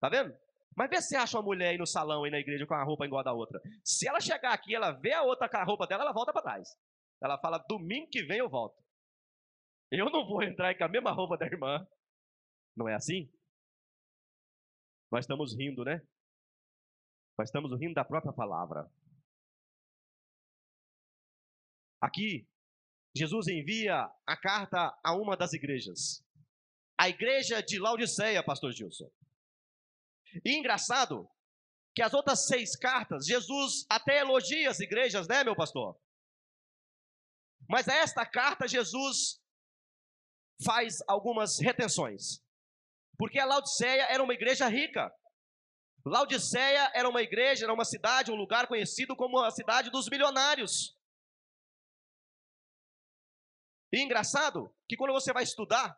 Tá 0.00 0.08
vendo? 0.08 0.36
Mas 0.76 0.90
vê 0.90 1.00
se 1.00 1.16
acha 1.16 1.36
uma 1.36 1.42
mulher 1.42 1.70
aí 1.70 1.78
no 1.78 1.86
salão, 1.86 2.24
aí 2.24 2.30
na 2.30 2.38
igreja, 2.38 2.66
com 2.66 2.74
a 2.74 2.84
roupa 2.84 3.04
igual 3.04 3.20
a 3.20 3.24
da 3.24 3.32
outra. 3.32 3.60
Se 3.82 4.06
ela 4.06 4.20
chegar 4.20 4.52
aqui, 4.52 4.74
ela 4.74 4.92
vê 4.92 5.12
a 5.12 5.22
outra 5.22 5.48
com 5.48 5.56
a 5.56 5.64
roupa 5.64 5.86
dela, 5.86 6.04
ela 6.04 6.12
volta 6.12 6.32
para 6.32 6.42
trás. 6.42 6.68
Ela 7.20 7.38
fala: 7.38 7.58
domingo 7.68 8.08
que 8.10 8.22
vem 8.22 8.38
eu 8.38 8.48
volto. 8.48 8.80
Eu 9.90 10.10
não 10.10 10.26
vou 10.26 10.42
entrar 10.42 10.76
com 10.76 10.84
a 10.84 10.88
mesma 10.88 11.10
roupa 11.10 11.36
da 11.36 11.46
irmã. 11.46 11.86
Não 12.76 12.88
é 12.88 12.94
assim? 12.94 13.28
Nós 15.10 15.24
estamos 15.24 15.56
rindo, 15.56 15.84
né? 15.84 16.06
Nós 17.38 17.48
estamos 17.48 17.70
rindo 17.78 17.94
da 17.94 18.04
própria 18.04 18.32
palavra. 18.32 18.90
Aqui, 22.00 22.46
Jesus 23.16 23.48
envia 23.48 24.10
a 24.26 24.36
carta 24.36 24.96
a 25.02 25.14
uma 25.14 25.36
das 25.36 25.52
igrejas. 25.52 26.24
A 26.98 27.08
igreja 27.08 27.62
de 27.62 27.78
Laodiceia, 27.78 28.42
pastor 28.44 28.72
Gilson. 28.72 29.10
E 30.44 30.56
engraçado 30.56 31.28
que 31.94 32.02
as 32.02 32.12
outras 32.12 32.46
seis 32.46 32.76
cartas, 32.76 33.26
Jesus 33.26 33.86
até 33.88 34.20
elogia 34.20 34.70
as 34.70 34.78
igrejas, 34.78 35.26
né, 35.26 35.42
meu 35.42 35.56
pastor? 35.56 35.98
Mas 37.68 37.88
esta 37.88 38.24
carta, 38.24 38.68
Jesus 38.68 39.40
faz 40.64 41.02
algumas 41.06 41.58
retenções. 41.58 42.42
Porque 43.18 43.38
a 43.38 43.44
Laodiceia 43.44 44.04
era 44.04 44.22
uma 44.22 44.32
igreja 44.32 44.68
rica. 44.68 45.12
Laodiceia 46.06 46.90
era 46.94 47.08
uma 47.08 47.20
igreja, 47.20 47.64
era 47.64 47.74
uma 47.74 47.84
cidade, 47.84 48.30
um 48.30 48.36
lugar 48.36 48.68
conhecido 48.68 49.16
como 49.16 49.38
a 49.40 49.50
cidade 49.50 49.90
dos 49.90 50.08
milionários. 50.08 50.96
E 53.92 54.00
engraçado 54.00 54.72
que 54.88 54.96
quando 54.96 55.12
você 55.12 55.32
vai 55.32 55.42
estudar, 55.42 55.96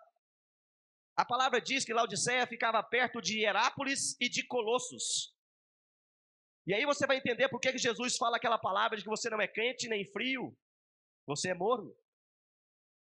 a 1.17 1.25
palavra 1.25 1.61
diz 1.61 1.85
que 1.85 1.93
Laodiceia 1.93 2.47
ficava 2.47 2.83
perto 2.83 3.21
de 3.21 3.45
Herápolis 3.45 4.17
e 4.19 4.29
de 4.29 4.47
Colossos. 4.47 5.35
E 6.67 6.73
aí 6.73 6.87
você 6.87 7.07
vai 7.07 7.19
entender 7.19 7.49
por 7.49 7.61
que 7.61 7.77
Jesus 7.77 8.17
fala 8.17 8.37
aquela 8.37 8.59
palavra 8.59 8.97
de 8.97 9.03
que 9.03 9.09
você 9.11 9.29
não 9.29 9.41
é 9.41 9.47
quente 9.47 9.89
nem 9.89 10.05
frio, 10.05 10.57
você 11.27 11.51
é 11.51 11.55
morno. 11.55 11.95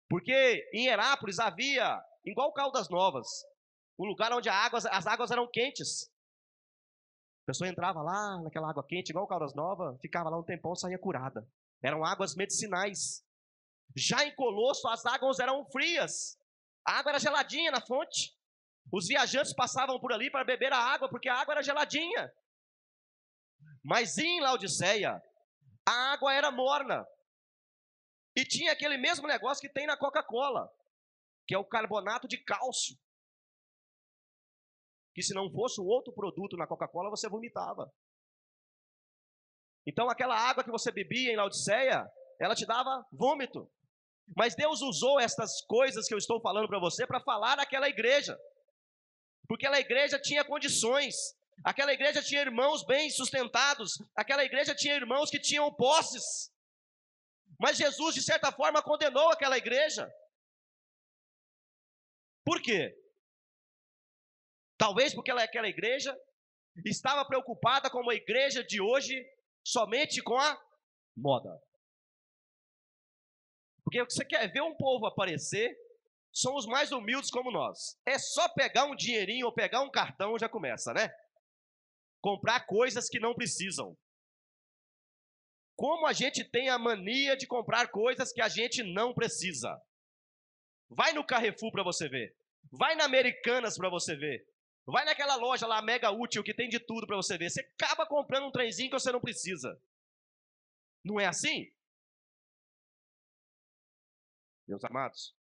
Porque 0.09 0.69
em 0.73 0.89
Herápolis 0.89 1.39
havia, 1.39 2.03
igual 2.25 2.53
Caldas 2.53 2.89
Novas, 2.89 3.29
um 4.01 4.07
lugar 4.07 4.33
onde 4.33 4.49
água, 4.49 4.79
as 4.91 5.07
águas 5.07 5.31
eram 5.31 5.47
quentes. 5.47 6.11
A 7.43 7.47
pessoa 7.53 7.69
entrava 7.69 8.01
lá 8.01 8.41
naquela 8.43 8.71
água 8.71 8.83
quente, 8.87 9.11
igual 9.11 9.27
Caldas 9.27 9.55
Novas, 9.55 10.01
ficava 10.01 10.31
lá 10.31 10.39
um 10.39 10.43
tempão, 10.43 10.75
saía 10.75 10.99
curada. 10.99 11.47
Eram 11.83 12.03
águas 12.03 12.35
medicinais. 12.35 13.23
Já 13.95 14.25
em 14.25 14.35
Colosso, 14.35 14.89
as 14.89 15.05
águas 15.05 15.39
eram 15.39 15.67
frias. 15.67 16.39
A 16.87 16.99
água 16.99 17.11
era 17.11 17.19
geladinha 17.19 17.71
na 17.71 17.81
fonte. 17.83 18.35
Os 18.91 19.07
viajantes 19.07 19.53
passavam 19.53 20.01
por 20.01 20.15
ali 20.15 20.31
para 20.31 20.45
beber 20.45 20.73
a 20.73 20.79
água, 20.79 21.11
porque 21.11 21.29
a 21.29 21.35
água 21.35 21.53
era 21.53 21.63
geladinha. 21.63 22.33
Mas 23.85 24.17
em 24.17 24.41
Laodiceia, 24.41 25.23
a 25.87 26.13
água 26.13 26.33
era 26.33 26.51
morna. 26.51 27.07
E 28.35 28.47
tinha 28.47 28.73
aquele 28.73 28.97
mesmo 28.97 29.27
negócio 29.27 29.61
que 29.61 29.73
tem 29.73 29.87
na 29.87 29.97
Coca-Cola, 29.97 30.73
que 31.47 31.55
é 31.55 31.59
o 31.59 31.65
carbonato 31.65 32.27
de 32.27 32.39
cálcio. 32.39 32.97
Que 35.21 35.27
se 35.27 35.35
não 35.35 35.51
fosse 35.51 35.79
um 35.79 35.85
outro 35.85 36.15
produto 36.15 36.57
na 36.57 36.67
Coca-Cola, 36.67 37.11
você 37.11 37.29
vomitava. 37.29 37.93
Então 39.87 40.09
aquela 40.09 40.35
água 40.35 40.65
que 40.65 40.71
você 40.71 40.91
bebia 40.91 41.31
em 41.31 41.37
Laodiceia, 41.37 42.11
ela 42.41 42.55
te 42.55 42.65
dava 42.65 43.07
vômito. 43.13 43.71
Mas 44.35 44.55
Deus 44.55 44.81
usou 44.81 45.21
essas 45.21 45.61
coisas 45.67 46.09
que 46.09 46.15
eu 46.15 46.17
estou 46.17 46.41
falando 46.41 46.69
para 46.69 46.81
você 46.81 47.07
para 47.07 47.21
falar 47.21 47.59
naquela 47.59 47.87
igreja. 47.87 48.35
Porque 49.47 49.67
aquela 49.67 49.79
igreja 49.79 50.19
tinha 50.19 50.43
condições, 50.43 51.15
aquela 51.63 51.93
igreja 51.93 52.23
tinha 52.23 52.41
irmãos 52.41 52.83
bem 52.87 53.11
sustentados, 53.11 53.99
aquela 54.17 54.43
igreja 54.43 54.75
tinha 54.75 54.97
irmãos 54.97 55.29
que 55.29 55.39
tinham 55.39 55.71
posses. 55.75 56.51
Mas 57.59 57.77
Jesus, 57.77 58.15
de 58.15 58.23
certa 58.23 58.51
forma, 58.51 58.83
condenou 58.83 59.29
aquela 59.29 59.59
igreja. 59.59 60.11
Por 62.43 62.63
quê? 62.63 62.97
Talvez 64.81 65.13
porque 65.13 65.31
aquela 65.31 65.69
igreja 65.69 66.19
estava 66.87 67.23
preocupada 67.27 67.91
com 67.91 68.09
a 68.09 68.15
igreja 68.15 68.65
de 68.65 68.81
hoje 68.81 69.15
somente 69.63 70.23
com 70.23 70.39
a 70.39 70.59
moda. 71.15 71.51
Porque 73.85 74.03
você 74.03 74.25
quer 74.25 74.51
ver 74.51 74.63
um 74.63 74.75
povo 74.75 75.05
aparecer, 75.05 75.77
são 76.33 76.57
os 76.57 76.65
mais 76.65 76.93
humildes 76.93 77.31
como 77.31 77.51
nós. 77.51 78.01
É 78.07 78.19
só 78.19 78.49
pegar 78.55 78.87
um 78.87 78.97
dinheirinho 78.97 79.45
ou 79.45 79.53
pegar 79.53 79.83
um 79.83 79.91
cartão 79.91 80.39
já 80.39 80.49
começa, 80.49 80.95
né? 80.95 81.15
Comprar 82.23 82.65
coisas 82.65 83.07
que 83.11 83.21
não 83.21 83.35
precisam. 83.35 83.95
Como 85.77 86.07
a 86.07 86.15
gente 86.15 86.43
tem 86.43 86.71
a 86.71 86.79
mania 86.79 87.37
de 87.37 87.47
comprar 87.47 87.91
coisas 87.91 88.33
que 88.33 88.41
a 88.41 88.49
gente 88.49 88.83
não 88.83 89.13
precisa. 89.13 89.79
Vai 90.89 91.13
no 91.13 91.27
Carrefour 91.27 91.71
para 91.71 91.85
você 91.85 92.09
ver. 92.09 92.35
Vai 92.73 92.95
na 92.95 93.05
Americanas 93.05 93.77
para 93.77 93.91
você 93.91 94.17
ver. 94.17 94.50
Vai 94.91 95.05
naquela 95.05 95.37
loja 95.37 95.67
lá, 95.67 95.81
mega 95.81 96.11
útil, 96.11 96.43
que 96.43 96.55
tem 96.55 96.69
de 96.69 96.81
tudo 96.81 97.07
para 97.07 97.17
você 97.17 97.39
ver. 97.39 97.51
Você 97.51 97.61
acaba 97.61 98.07
comprando 98.07 98.47
um 98.47 98.51
trenzinho 98.51 98.91
que 98.91 98.99
você 98.99 99.13
não 99.13 99.21
precisa. 99.21 99.81
Não 101.05 101.19
é 101.19 101.27
assim? 101.27 101.73
Meus 104.67 104.85
amados, 104.85 105.35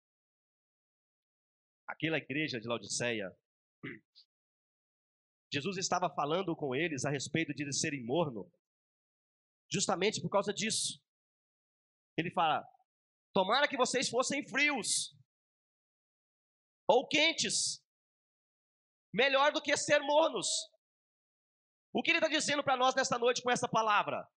aquela 1.86 2.16
igreja 2.16 2.60
de 2.60 2.66
Laodiceia, 2.66 3.36
Jesus 5.52 5.76
estava 5.76 6.08
falando 6.08 6.54
com 6.56 6.74
eles 6.74 7.04
a 7.04 7.10
respeito 7.10 7.52
de 7.54 7.62
eles 7.62 7.80
serem 7.80 8.04
morno, 8.04 8.50
justamente 9.70 10.20
por 10.20 10.30
causa 10.30 10.52
disso. 10.52 11.02
Ele 12.16 12.30
fala: 12.30 12.66
tomara 13.34 13.68
que 13.68 13.76
vocês 13.76 14.08
fossem 14.08 14.46
frios 14.48 15.14
ou 16.86 17.06
quentes, 17.06 17.84
melhor 19.12 19.52
do 19.52 19.62
que 19.62 19.76
ser 19.76 20.00
mornos. 20.00 20.48
O 21.92 22.02
que 22.02 22.10
ele 22.10 22.18
está 22.18 22.28
dizendo 22.28 22.62
para 22.62 22.76
nós 22.76 22.94
nesta 22.94 23.18
noite 23.18 23.42
com 23.42 23.50
essa 23.50 23.68
palavra? 23.68 24.28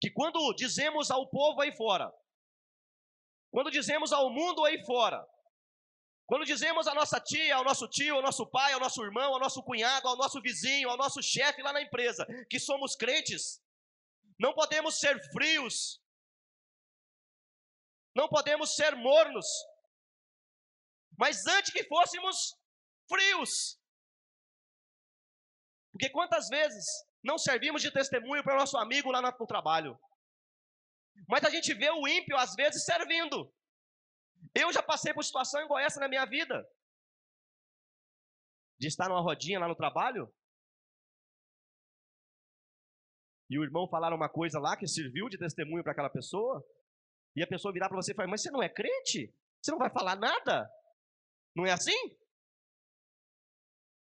Que 0.00 0.10
quando 0.10 0.52
dizemos 0.54 1.10
ao 1.10 1.28
povo 1.28 1.60
aí 1.60 1.74
fora, 1.76 2.12
quando 3.50 3.70
dizemos 3.70 4.12
ao 4.12 4.30
mundo 4.30 4.64
aí 4.64 4.84
fora, 4.84 5.26
quando 6.26 6.44
dizemos 6.44 6.86
à 6.86 6.94
nossa 6.94 7.18
tia, 7.18 7.56
ao 7.56 7.64
nosso 7.64 7.88
tio, 7.88 8.16
ao 8.16 8.22
nosso 8.22 8.46
pai, 8.46 8.74
ao 8.74 8.80
nosso 8.80 9.02
irmão, 9.02 9.32
ao 9.32 9.40
nosso 9.40 9.62
cunhado, 9.62 10.06
ao 10.06 10.16
nosso 10.16 10.42
vizinho, 10.42 10.90
ao 10.90 10.96
nosso 10.96 11.22
chefe 11.22 11.62
lá 11.62 11.72
na 11.72 11.80
empresa, 11.80 12.26
que 12.50 12.60
somos 12.60 12.94
crentes, 12.94 13.62
não 14.38 14.52
podemos 14.52 15.00
ser 15.00 15.18
frios, 15.32 16.02
não 18.14 18.28
podemos 18.28 18.76
ser 18.76 18.94
mornos, 18.94 19.46
mas 21.16 21.46
antes 21.46 21.72
que 21.72 21.84
fôssemos 21.84 22.56
frios. 23.08 23.80
Porque 25.92 26.10
quantas 26.10 26.48
vezes 26.48 26.84
não 27.22 27.38
servimos 27.38 27.82
de 27.82 27.90
testemunho 27.90 28.42
para 28.42 28.54
o 28.54 28.58
nosso 28.58 28.76
amigo 28.76 29.10
lá 29.10 29.20
no 29.20 29.46
trabalho? 29.46 29.98
Mas 31.26 31.44
a 31.44 31.50
gente 31.50 31.74
vê 31.74 31.90
o 31.90 32.06
ímpio, 32.06 32.36
às 32.36 32.54
vezes, 32.54 32.84
servindo. 32.84 33.52
Eu 34.54 34.72
já 34.72 34.82
passei 34.82 35.12
por 35.12 35.24
situação 35.24 35.60
igual 35.62 35.80
essa 35.80 35.98
na 35.98 36.08
minha 36.08 36.24
vida. 36.24 36.64
De 38.78 38.86
estar 38.86 39.08
numa 39.08 39.20
rodinha 39.20 39.58
lá 39.58 39.66
no 39.66 39.74
trabalho. 39.74 40.32
E 43.50 43.58
o 43.58 43.64
irmão 43.64 43.88
falar 43.88 44.14
uma 44.14 44.28
coisa 44.28 44.60
lá 44.60 44.76
que 44.76 44.86
serviu 44.86 45.28
de 45.28 45.38
testemunho 45.38 45.82
para 45.82 45.92
aquela 45.92 46.10
pessoa. 46.10 46.64
E 47.34 47.42
a 47.42 47.46
pessoa 47.46 47.72
virar 47.72 47.88
para 47.88 47.96
você 47.96 48.12
e 48.12 48.14
falar: 48.14 48.28
Mas 48.28 48.42
você 48.42 48.50
não 48.50 48.62
é 48.62 48.68
crente? 48.68 49.34
Você 49.60 49.70
não 49.70 49.78
vai 49.78 49.90
falar 49.90 50.16
nada? 50.16 50.70
Não 51.58 51.66
é 51.66 51.72
assim? 51.72 52.16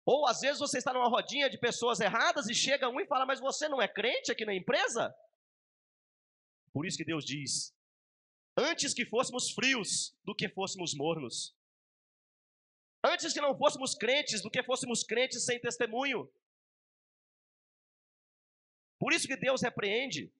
Ou 0.05 0.27
às 0.27 0.41
vezes 0.41 0.59
você 0.59 0.77
está 0.77 0.93
numa 0.93 1.09
rodinha 1.09 1.49
de 1.49 1.57
pessoas 1.57 1.99
erradas 1.99 2.47
e 2.47 2.53
chega 2.53 2.87
um 2.87 2.99
e 2.99 3.07
fala: 3.07 3.25
Mas 3.25 3.39
você 3.39 3.67
não 3.67 3.81
é 3.81 3.87
crente 3.87 4.31
aqui 4.31 4.45
na 4.45 4.53
empresa? 4.53 5.11
Por 6.71 6.85
isso 6.85 6.97
que 6.97 7.03
Deus 7.03 7.25
diz: 7.25 7.75
antes 8.55 8.93
que 8.93 9.07
fôssemos 9.07 9.49
frios 9.49 10.15
do 10.23 10.35
que 10.35 10.47
fôssemos 10.49 10.93
mornos. 10.93 11.57
Antes 13.03 13.33
que 13.33 13.41
não 13.41 13.57
fôssemos 13.57 13.95
crentes 13.95 14.43
do 14.43 14.51
que 14.51 14.61
fôssemos 14.61 15.03
crentes 15.03 15.43
sem 15.43 15.59
testemunho. 15.59 16.31
Por 18.99 19.13
isso 19.13 19.27
que 19.27 19.35
Deus 19.35 19.63
repreende. 19.63 20.31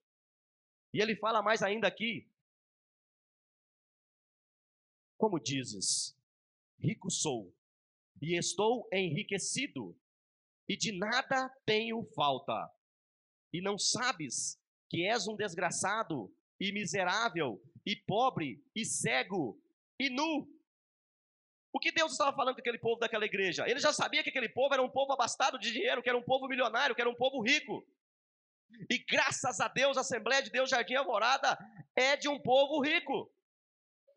E 0.94 1.02
ele 1.02 1.16
fala 1.16 1.42
mais 1.42 1.64
ainda 1.64 1.88
aqui. 1.88 2.30
Como 5.18 5.40
dizes, 5.40 6.16
rico 6.82 7.10
sou, 7.10 7.54
e 8.20 8.36
estou 8.36 8.88
enriquecido, 8.92 9.96
e 10.68 10.76
de 10.76 10.92
nada 10.92 11.48
tenho 11.64 12.04
falta. 12.14 12.70
E 13.52 13.60
não 13.60 13.78
sabes 13.78 14.58
que 14.88 15.06
és 15.06 15.28
um 15.28 15.36
desgraçado 15.36 16.34
e 16.58 16.72
miserável 16.72 17.62
e 17.84 17.96
pobre 17.96 18.64
e 18.74 18.84
cego 18.84 19.60
e 19.98 20.08
nu. 20.08 20.48
O 21.72 21.78
que 21.78 21.90
Deus 21.90 22.12
estava 22.12 22.36
falando 22.36 22.54
com 22.54 22.60
aquele 22.60 22.78
povo 22.78 23.00
daquela 23.00 23.24
igreja? 23.24 23.68
Ele 23.68 23.80
já 23.80 23.92
sabia 23.92 24.22
que 24.22 24.28
aquele 24.28 24.48
povo 24.48 24.74
era 24.74 24.82
um 24.82 24.90
povo 24.90 25.12
abastado 25.12 25.58
de 25.58 25.72
dinheiro, 25.72 26.02
que 26.02 26.08
era 26.08 26.18
um 26.18 26.22
povo 26.22 26.46
milionário, 26.46 26.94
que 26.94 27.00
era 27.00 27.10
um 27.10 27.14
povo 27.14 27.40
rico. 27.40 27.86
E 28.90 28.98
graças 28.98 29.60
a 29.60 29.68
Deus, 29.68 29.96
a 29.96 30.00
Assembleia 30.00 30.42
de 30.42 30.50
Deus 30.50 30.70
Jardim 30.70 30.94
Alvorada 30.94 31.58
é 31.96 32.16
de 32.16 32.28
um 32.28 32.38
povo 32.38 32.80
rico. 32.80 33.30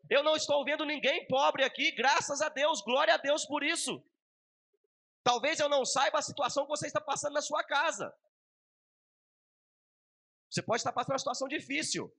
Eu 0.08 0.22
não 0.22 0.36
estou 0.36 0.64
vendo 0.64 0.84
ninguém 0.84 1.26
pobre 1.26 1.64
aqui, 1.64 1.90
graças 1.92 2.40
a 2.40 2.48
Deus, 2.48 2.80
glória 2.82 3.14
a 3.14 3.16
Deus 3.16 3.44
por 3.44 3.62
isso. 3.62 4.02
Talvez 5.24 5.58
eu 5.58 5.68
não 5.68 5.84
saiba 5.84 6.18
a 6.18 6.22
situação 6.22 6.64
que 6.64 6.70
você 6.70 6.86
está 6.86 7.00
passando 7.00 7.34
na 7.34 7.42
sua 7.42 7.64
casa. 7.64 8.14
Você 10.48 10.62
pode 10.62 10.78
estar 10.78 10.92
passando 10.92 11.12
uma 11.12 11.18
situação 11.18 11.48
difícil, 11.48 12.14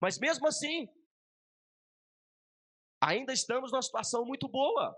mas 0.00 0.18
mesmo 0.18 0.48
assim, 0.48 0.88
ainda 3.00 3.32
estamos 3.32 3.70
numa 3.70 3.82
situação 3.82 4.24
muito 4.24 4.48
boa. 4.48 4.96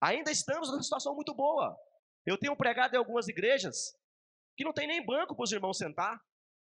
Ainda 0.00 0.30
estamos 0.30 0.70
numa 0.70 0.82
situação 0.82 1.14
muito 1.14 1.34
boa. 1.34 1.76
Eu 2.24 2.38
tenho 2.38 2.56
pregado 2.56 2.94
em 2.94 2.98
algumas 2.98 3.26
igrejas 3.26 3.96
que 4.56 4.64
não 4.64 4.72
tem 4.72 4.86
nem 4.86 5.04
banco 5.04 5.34
para 5.34 5.42
os 5.42 5.52
irmãos 5.52 5.78
sentar, 5.78 6.20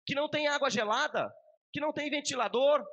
que 0.06 0.14
não 0.14 0.30
tem 0.30 0.48
água 0.48 0.70
gelada, 0.70 1.34
que 1.74 1.80
não 1.80 1.92
tem 1.92 2.10
ventilador. 2.10 2.86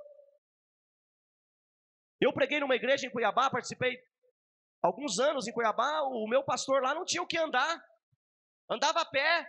Eu 2.21 2.33
preguei 2.33 2.61
numa 2.61 2.75
igreja 2.75 3.07
em 3.07 3.11
Cuiabá, 3.11 3.51
participei 3.51 4.03
alguns 4.83 5.19
anos 5.19 5.47
em 5.47 5.53
Cuiabá, 5.53 6.03
o 6.03 6.27
meu 6.29 6.43
pastor 6.45 6.83
lá 6.83 6.95
não 6.95 7.05
tinha 7.05 7.23
o 7.23 7.27
que 7.27 7.37
andar, 7.37 7.85
andava 8.71 9.01
a 9.01 9.05
pé. 9.05 9.47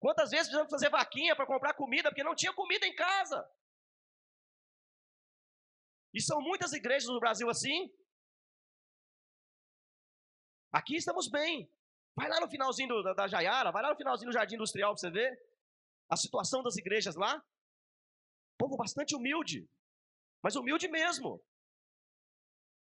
Quantas 0.00 0.30
vezes 0.30 0.46
precisamos 0.46 0.70
fazer 0.70 0.90
vaquinha 0.90 1.34
para 1.34 1.46
comprar 1.46 1.74
comida, 1.74 2.08
porque 2.10 2.22
não 2.22 2.34
tinha 2.34 2.52
comida 2.52 2.86
em 2.86 2.94
casa. 2.94 3.48
E 6.14 6.22
são 6.22 6.40
muitas 6.40 6.72
igrejas 6.72 7.08
no 7.08 7.20
Brasil 7.20 7.48
assim. 7.48 7.92
Aqui 10.72 10.96
estamos 10.96 11.28
bem. 11.30 11.70
Vai 12.16 12.28
lá 12.28 12.40
no 12.40 12.48
finalzinho 12.48 12.88
do, 12.88 13.02
da, 13.02 13.14
da 13.14 13.28
Jaiara, 13.28 13.70
vai 13.70 13.82
lá 13.82 13.90
no 13.90 13.96
finalzinho 13.96 14.30
do 14.30 14.34
Jardim 14.34 14.56
Industrial 14.56 14.92
para 14.92 15.00
você 15.00 15.10
ver 15.10 15.30
a 16.10 16.16
situação 16.16 16.62
das 16.62 16.76
igrejas 16.76 17.14
lá. 17.14 17.42
Povo 18.58 18.76
bastante 18.76 19.14
humilde, 19.14 19.68
mas 20.42 20.56
humilde 20.56 20.88
mesmo. 20.88 21.42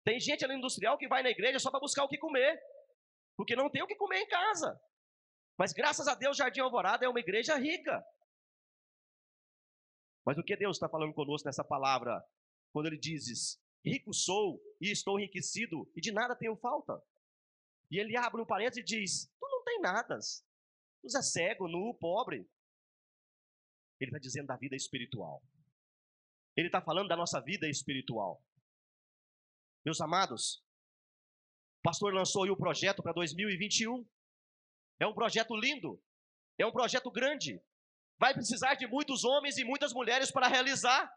Tem 0.04 0.20
gente 0.20 0.44
ali 0.44 0.56
industrial 0.56 0.98
que 0.98 1.08
vai 1.08 1.24
na 1.24 1.30
igreja 1.30 1.60
só 1.60 1.72
para 1.72 1.80
buscar 1.80 2.04
o 2.04 2.10
que 2.10 2.18
comer, 2.18 2.62
porque 3.38 3.56
não 3.56 3.70
tem 3.70 3.82
o 3.82 3.88
que 3.88 3.96
comer 3.96 4.20
em 4.20 4.28
casa. 4.28 4.80
Mas 5.58 5.72
graças 5.72 6.08
a 6.08 6.16
Deus, 6.16 6.38
Jardim 6.38 6.62
Alvorada 6.62 7.06
é 7.06 7.10
uma 7.10 7.20
igreja 7.20 7.56
rica. 7.56 8.04
Mas 10.26 10.38
o 10.38 10.44
que 10.44 10.56
Deus 10.56 10.78
está 10.78 10.90
falando 10.90 11.14
conosco 11.14 11.48
nessa 11.48 11.64
palavra, 11.64 12.24
quando 12.72 12.88
Ele 12.88 12.98
diz: 12.98 13.62
Rico 13.86 14.14
sou 14.14 14.62
e 14.82 14.92
estou 14.92 15.20
enriquecido 15.20 15.90
e 15.96 16.02
de 16.02 16.12
nada 16.12 16.36
tenho 16.36 16.56
falta. 16.56 17.02
E 17.92 18.00
ele 18.00 18.16
abre 18.16 18.42
um 18.42 18.46
parênteses 18.46 18.82
e 18.82 18.84
diz: 18.84 19.26
Tu 19.40 19.48
não 19.48 19.64
tem 19.64 19.80
nada. 19.82 20.18
Tu 21.02 21.18
é 21.18 21.22
cego, 21.22 21.68
nu, 21.68 21.94
pobre. 22.00 22.50
Ele 24.00 24.10
está 24.10 24.18
dizendo 24.18 24.48
da 24.48 24.56
vida 24.56 24.76
espiritual. 24.76 25.44
Ele 26.56 26.68
está 26.68 26.82
falando 26.82 27.08
da 27.08 27.16
nossa 27.16 27.42
vida 27.42 27.68
espiritual. 27.68 28.42
Meus 29.86 30.00
amados, 30.00 30.64
o 31.80 31.82
pastor 31.84 32.14
lançou 32.14 32.44
aí 32.44 32.52
o 32.52 32.58
projeto 32.58 33.02
para 33.02 33.14
2021. 33.14 34.08
É 35.00 35.08
um 35.08 35.14
projeto 35.14 35.56
lindo, 35.56 36.02
é 36.58 36.66
um 36.66 36.72
projeto 36.72 37.12
grande. 37.12 37.62
Vai 38.20 38.34
precisar 38.34 38.76
de 38.76 38.88
muitos 38.88 39.24
homens 39.24 39.58
e 39.58 39.66
muitas 39.66 39.92
mulheres 39.92 40.32
para 40.32 40.48
realizar. 40.48 41.12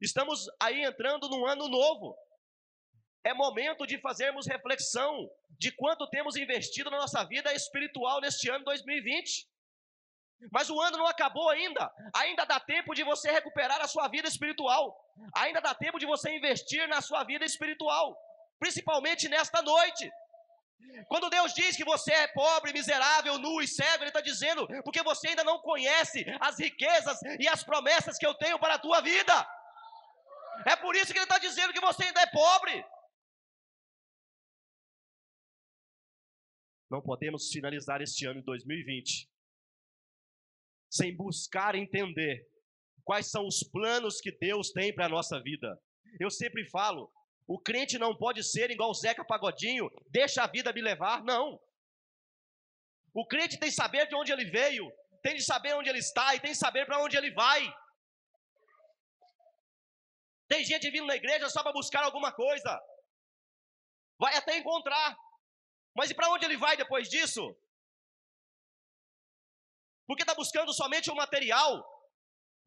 Estamos 0.00 0.46
aí 0.60 0.84
entrando 0.84 1.28
num 1.28 1.46
ano 1.46 1.68
novo. 1.68 2.16
É 3.24 3.34
momento 3.34 3.86
de 3.86 4.00
fazermos 4.00 4.46
reflexão 4.46 5.28
de 5.58 5.72
quanto 5.72 6.08
temos 6.08 6.36
investido 6.36 6.88
na 6.90 6.98
nossa 6.98 7.24
vida 7.24 7.52
espiritual 7.52 8.20
neste 8.20 8.48
ano 8.48 8.64
2020. 8.64 9.46
Mas 10.52 10.70
o 10.70 10.80
ano 10.80 10.98
não 10.98 11.06
acabou 11.06 11.48
ainda. 11.48 11.90
Ainda 12.14 12.44
dá 12.44 12.60
tempo 12.60 12.94
de 12.94 13.02
você 13.02 13.30
recuperar 13.30 13.80
a 13.80 13.88
sua 13.88 14.06
vida 14.08 14.28
espiritual. 14.28 14.96
Ainda 15.36 15.60
dá 15.60 15.74
tempo 15.74 15.98
de 15.98 16.06
você 16.06 16.34
investir 16.36 16.86
na 16.88 17.00
sua 17.00 17.24
vida 17.24 17.44
espiritual, 17.44 18.16
principalmente 18.58 19.28
nesta 19.28 19.60
noite. 19.62 20.10
Quando 21.08 21.28
Deus 21.28 21.52
diz 21.54 21.76
que 21.76 21.84
você 21.84 22.12
é 22.12 22.28
pobre, 22.28 22.72
miserável, 22.72 23.36
nu 23.38 23.60
e 23.60 23.66
cego, 23.66 24.04
Ele 24.04 24.10
está 24.10 24.20
dizendo 24.20 24.66
porque 24.84 25.02
você 25.02 25.28
ainda 25.28 25.42
não 25.42 25.58
conhece 25.58 26.24
as 26.40 26.58
riquezas 26.58 27.18
e 27.38 27.48
as 27.48 27.64
promessas 27.64 28.16
que 28.16 28.26
eu 28.26 28.34
tenho 28.34 28.58
para 28.58 28.74
a 28.74 28.78
tua 28.78 29.00
vida. 29.00 29.34
É 30.66 30.76
por 30.76 30.94
isso 30.94 31.12
que 31.12 31.18
Ele 31.18 31.24
está 31.24 31.38
dizendo 31.38 31.72
que 31.72 31.80
você 31.80 32.04
ainda 32.04 32.20
é 32.20 32.26
pobre. 32.26 32.84
Não 36.88 37.02
podemos 37.02 37.50
finalizar 37.50 38.00
este 38.00 38.24
ano 38.24 38.40
de 38.40 38.46
2020 38.46 39.28
sem 40.90 41.14
buscar 41.14 41.74
entender 41.74 42.46
quais 43.04 43.30
são 43.30 43.46
os 43.46 43.62
planos 43.62 44.20
que 44.20 44.30
Deus 44.30 44.70
tem 44.70 44.94
para 44.94 45.06
a 45.06 45.08
nossa 45.08 45.40
vida. 45.40 45.78
Eu 46.20 46.30
sempre 46.30 46.68
falo, 46.68 47.10
o 47.46 47.58
crente 47.58 47.98
não 47.98 48.14
pode 48.14 48.44
ser 48.44 48.70
igual 48.70 48.90
o 48.90 48.94
Zeca 48.94 49.24
Pagodinho, 49.24 49.90
deixa 50.10 50.42
a 50.42 50.46
vida 50.46 50.72
me 50.72 50.82
levar, 50.82 51.22
não. 51.24 51.58
O 53.14 53.26
crente 53.26 53.58
tem 53.58 53.70
que 53.70 53.74
saber 53.74 54.06
de 54.06 54.14
onde 54.14 54.30
ele 54.30 54.44
veio, 54.44 54.90
tem 55.22 55.34
de 55.34 55.42
saber 55.42 55.74
onde 55.74 55.88
ele 55.88 55.98
está 55.98 56.34
e 56.34 56.40
tem 56.40 56.52
de 56.52 56.58
saber 56.58 56.84
para 56.86 57.02
onde 57.02 57.16
ele 57.16 57.30
vai. 57.32 57.74
Tem 60.46 60.64
gente 60.64 60.90
vindo 60.90 61.06
na 61.06 61.16
igreja 61.16 61.48
só 61.48 61.62
para 61.62 61.72
buscar 61.72 62.04
alguma 62.04 62.32
coisa, 62.32 62.80
vai 64.18 64.34
até 64.36 64.56
encontrar, 64.56 65.16
mas 65.94 66.10
e 66.10 66.14
para 66.14 66.30
onde 66.30 66.44
ele 66.44 66.56
vai 66.56 66.76
depois 66.76 67.08
disso? 67.08 67.56
Porque 70.08 70.22
está 70.22 70.34
buscando 70.34 70.72
somente 70.72 71.10
o 71.10 71.14
material. 71.14 71.70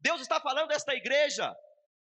Deus 0.00 0.20
está 0.20 0.40
falando 0.40 0.68
desta 0.68 0.94
igreja 0.94 1.52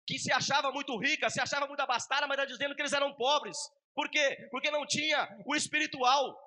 que 0.06 0.18
se 0.18 0.30
achava 0.30 0.70
muito 0.70 0.94
rica, 0.98 1.30
se 1.30 1.40
achava 1.40 1.66
muito 1.66 1.80
abastada, 1.80 2.26
mas 2.26 2.38
está 2.38 2.44
dizendo 2.44 2.74
que 2.74 2.82
eles 2.82 2.92
eram 2.92 3.14
pobres. 3.14 3.56
Por 3.94 4.10
quê? 4.10 4.48
Porque 4.50 4.70
não 4.70 4.87
tinha 4.87 5.26
o 5.46 5.56
espiritual. 5.56 6.38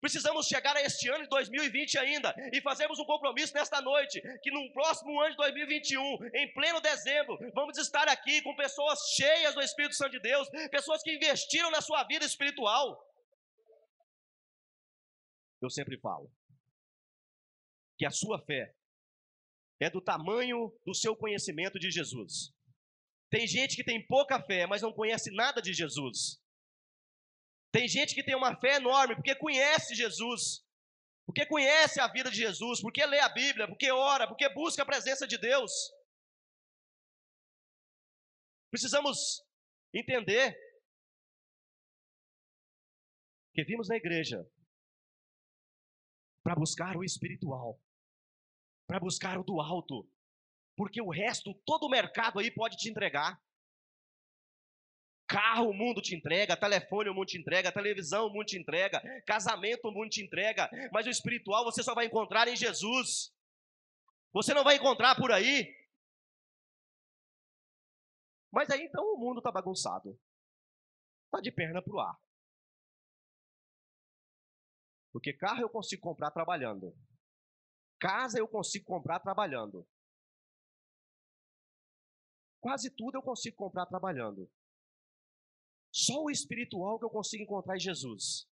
Precisamos 0.00 0.48
chegar 0.48 0.76
a 0.76 0.82
este 0.82 1.08
ano 1.08 1.22
de 1.22 1.28
2020 1.28 1.98
ainda 1.98 2.34
e 2.52 2.60
fazermos 2.60 2.98
um 2.98 3.04
compromisso 3.04 3.54
nesta 3.54 3.80
noite, 3.80 4.20
que 4.42 4.50
no 4.50 4.72
próximo 4.72 5.20
ano 5.20 5.30
de 5.30 5.36
2021, 5.36 6.26
em 6.34 6.52
pleno 6.52 6.80
dezembro, 6.80 7.38
vamos 7.54 7.78
estar 7.78 8.08
aqui 8.08 8.42
com 8.42 8.56
pessoas 8.56 8.98
cheias 9.14 9.54
do 9.54 9.62
Espírito 9.62 9.94
Santo 9.94 10.10
de 10.10 10.20
Deus, 10.20 10.48
pessoas 10.72 11.00
que 11.00 11.14
investiram 11.14 11.70
na 11.70 11.80
sua 11.80 12.02
vida 12.02 12.24
espiritual. 12.24 13.00
Eu 15.60 15.70
sempre 15.70 15.96
falo 16.00 16.28
que 18.02 18.06
a 18.06 18.10
sua 18.10 18.36
fé 18.44 18.74
é 19.80 19.88
do 19.88 20.00
tamanho 20.00 20.76
do 20.84 20.92
seu 20.92 21.14
conhecimento 21.14 21.78
de 21.78 21.88
Jesus. 21.88 22.52
Tem 23.30 23.46
gente 23.46 23.76
que 23.76 23.84
tem 23.84 24.04
pouca 24.04 24.42
fé, 24.42 24.66
mas 24.66 24.82
não 24.82 24.92
conhece 24.92 25.30
nada 25.30 25.62
de 25.62 25.72
Jesus. 25.72 26.42
Tem 27.70 27.86
gente 27.86 28.12
que 28.12 28.24
tem 28.24 28.34
uma 28.34 28.58
fé 28.58 28.74
enorme 28.74 29.14
porque 29.14 29.36
conhece 29.36 29.94
Jesus, 29.94 30.66
porque 31.24 31.46
conhece 31.46 32.00
a 32.00 32.08
vida 32.08 32.28
de 32.28 32.38
Jesus, 32.38 32.80
porque 32.80 33.06
lê 33.06 33.20
a 33.20 33.28
Bíblia, 33.28 33.68
porque 33.68 33.88
ora, 33.92 34.26
porque 34.26 34.52
busca 34.52 34.82
a 34.82 34.86
presença 34.86 35.24
de 35.24 35.38
Deus. 35.38 35.70
Precisamos 38.68 39.44
entender 39.94 40.58
que 43.54 43.62
vimos 43.62 43.88
na 43.88 43.94
igreja 43.94 44.44
para 46.42 46.56
buscar 46.56 46.96
o 46.96 47.04
espiritual, 47.04 47.80
para 48.92 49.00
buscar 49.00 49.38
o 49.38 49.42
do 49.42 49.58
alto, 49.58 50.06
porque 50.76 51.00
o 51.00 51.08
resto, 51.08 51.54
todo 51.64 51.86
o 51.86 51.88
mercado 51.88 52.38
aí 52.38 52.50
pode 52.50 52.76
te 52.76 52.90
entregar. 52.90 53.42
Carro 55.26 55.70
o 55.70 55.72
mundo 55.72 56.02
te 56.02 56.14
entrega, 56.14 56.58
telefone 56.58 57.08
o 57.08 57.14
mundo 57.14 57.28
te 57.28 57.38
entrega, 57.38 57.72
televisão 57.72 58.26
o 58.26 58.30
mundo 58.30 58.44
te 58.44 58.58
entrega, 58.58 59.00
casamento 59.24 59.88
o 59.88 59.92
mundo 59.92 60.10
te 60.10 60.22
entrega, 60.22 60.68
mas 60.92 61.06
o 61.06 61.08
espiritual 61.08 61.64
você 61.64 61.82
só 61.82 61.94
vai 61.94 62.04
encontrar 62.04 62.48
em 62.48 62.54
Jesus. 62.54 63.34
Você 64.30 64.52
não 64.52 64.62
vai 64.62 64.76
encontrar 64.76 65.16
por 65.16 65.32
aí. 65.32 65.74
Mas 68.52 68.68
aí 68.68 68.82
então 68.82 69.02
o 69.14 69.16
mundo 69.16 69.38
está 69.38 69.50
bagunçado. 69.50 70.20
Está 71.24 71.40
de 71.40 71.50
perna 71.50 71.80
para 71.80 71.94
o 71.94 71.98
ar. 71.98 72.20
Porque 75.10 75.32
carro 75.32 75.62
eu 75.62 75.70
consigo 75.70 76.02
comprar 76.02 76.30
trabalhando. 76.30 76.94
Casa 78.02 78.36
eu 78.36 78.48
consigo 78.48 78.84
comprar 78.84 79.20
trabalhando. 79.20 79.88
Quase 82.60 82.90
tudo 82.90 83.18
eu 83.18 83.22
consigo 83.22 83.56
comprar 83.56 83.86
trabalhando. 83.86 84.50
Só 85.92 86.24
o 86.24 86.28
espiritual 86.28 86.98
que 86.98 87.04
eu 87.04 87.10
consigo 87.10 87.44
encontrar 87.44 87.76
em 87.76 87.80
Jesus. 87.80 88.50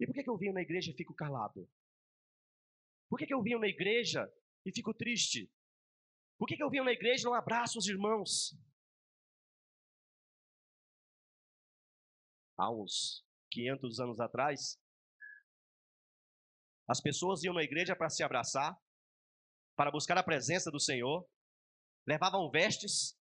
E 0.00 0.06
por 0.06 0.12
que, 0.12 0.24
que 0.24 0.30
eu 0.30 0.36
venho 0.36 0.52
na 0.52 0.60
igreja 0.60 0.90
e 0.90 0.94
fico 0.94 1.14
calado? 1.14 1.70
Por 3.08 3.16
que, 3.16 3.28
que 3.28 3.34
eu 3.34 3.42
venho 3.42 3.60
na 3.60 3.68
igreja 3.68 4.28
e 4.66 4.72
fico 4.72 4.92
triste? 4.92 5.48
Por 6.36 6.48
que, 6.48 6.56
que 6.56 6.62
eu 6.64 6.70
venho 6.70 6.84
na 6.84 6.92
igreja 6.92 7.22
e 7.22 7.26
não 7.26 7.34
abraço 7.34 7.78
os 7.78 7.86
irmãos? 7.86 8.58
Há 12.56 12.72
uns 12.72 13.24
500 13.52 14.00
anos 14.00 14.18
atrás, 14.18 14.80
as 16.90 17.00
pessoas 17.00 17.44
iam 17.44 17.54
na 17.54 17.62
igreja 17.62 17.94
para 17.94 18.10
se 18.10 18.20
abraçar, 18.24 18.76
para 19.76 19.92
buscar 19.92 20.18
a 20.18 20.24
presença 20.24 20.72
do 20.72 20.80
Senhor, 20.80 21.24
levavam 22.04 22.50
vestes, 22.50 23.16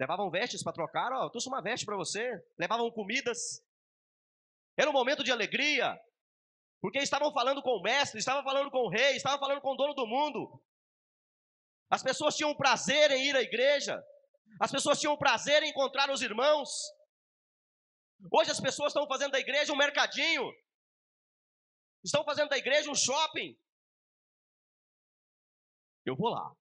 levavam 0.00 0.30
vestes 0.30 0.62
para 0.62 0.72
trocar, 0.72 1.12
ó, 1.12 1.26
oh, 1.26 1.30
trouxe 1.30 1.46
uma 1.46 1.60
veste 1.60 1.84
para 1.84 1.94
você, 1.94 2.26
levavam 2.58 2.90
comidas. 2.90 3.62
Era 4.78 4.88
um 4.88 4.94
momento 4.94 5.22
de 5.22 5.30
alegria, 5.30 5.94
porque 6.80 7.00
estavam 7.00 7.30
falando 7.34 7.60
com 7.60 7.72
o 7.72 7.82
mestre, 7.82 8.18
estavam 8.18 8.42
falando 8.42 8.70
com 8.70 8.78
o 8.78 8.88
rei, 8.88 9.14
estavam 9.14 9.38
falando 9.38 9.60
com 9.60 9.74
o 9.74 9.76
dono 9.76 9.92
do 9.92 10.06
mundo. 10.06 10.64
As 11.90 12.02
pessoas 12.02 12.34
tinham 12.34 12.56
prazer 12.56 13.10
em 13.10 13.26
ir 13.26 13.36
à 13.36 13.42
igreja, 13.42 14.02
as 14.58 14.72
pessoas 14.72 14.98
tinham 14.98 15.18
prazer 15.18 15.62
em 15.62 15.68
encontrar 15.68 16.10
os 16.10 16.22
irmãos. 16.22 16.70
Hoje 18.32 18.50
as 18.50 18.58
pessoas 18.58 18.88
estão 18.88 19.06
fazendo 19.06 19.32
da 19.32 19.38
igreja 19.38 19.70
um 19.70 19.76
mercadinho, 19.76 20.50
estão 22.04 22.24
fazendo 22.24 22.50
da 22.50 22.58
igreja 22.58 22.90
um 22.90 22.94
shopping. 22.94 23.58
Eu 26.04 26.14
vou 26.14 26.28
lá. 26.28 26.54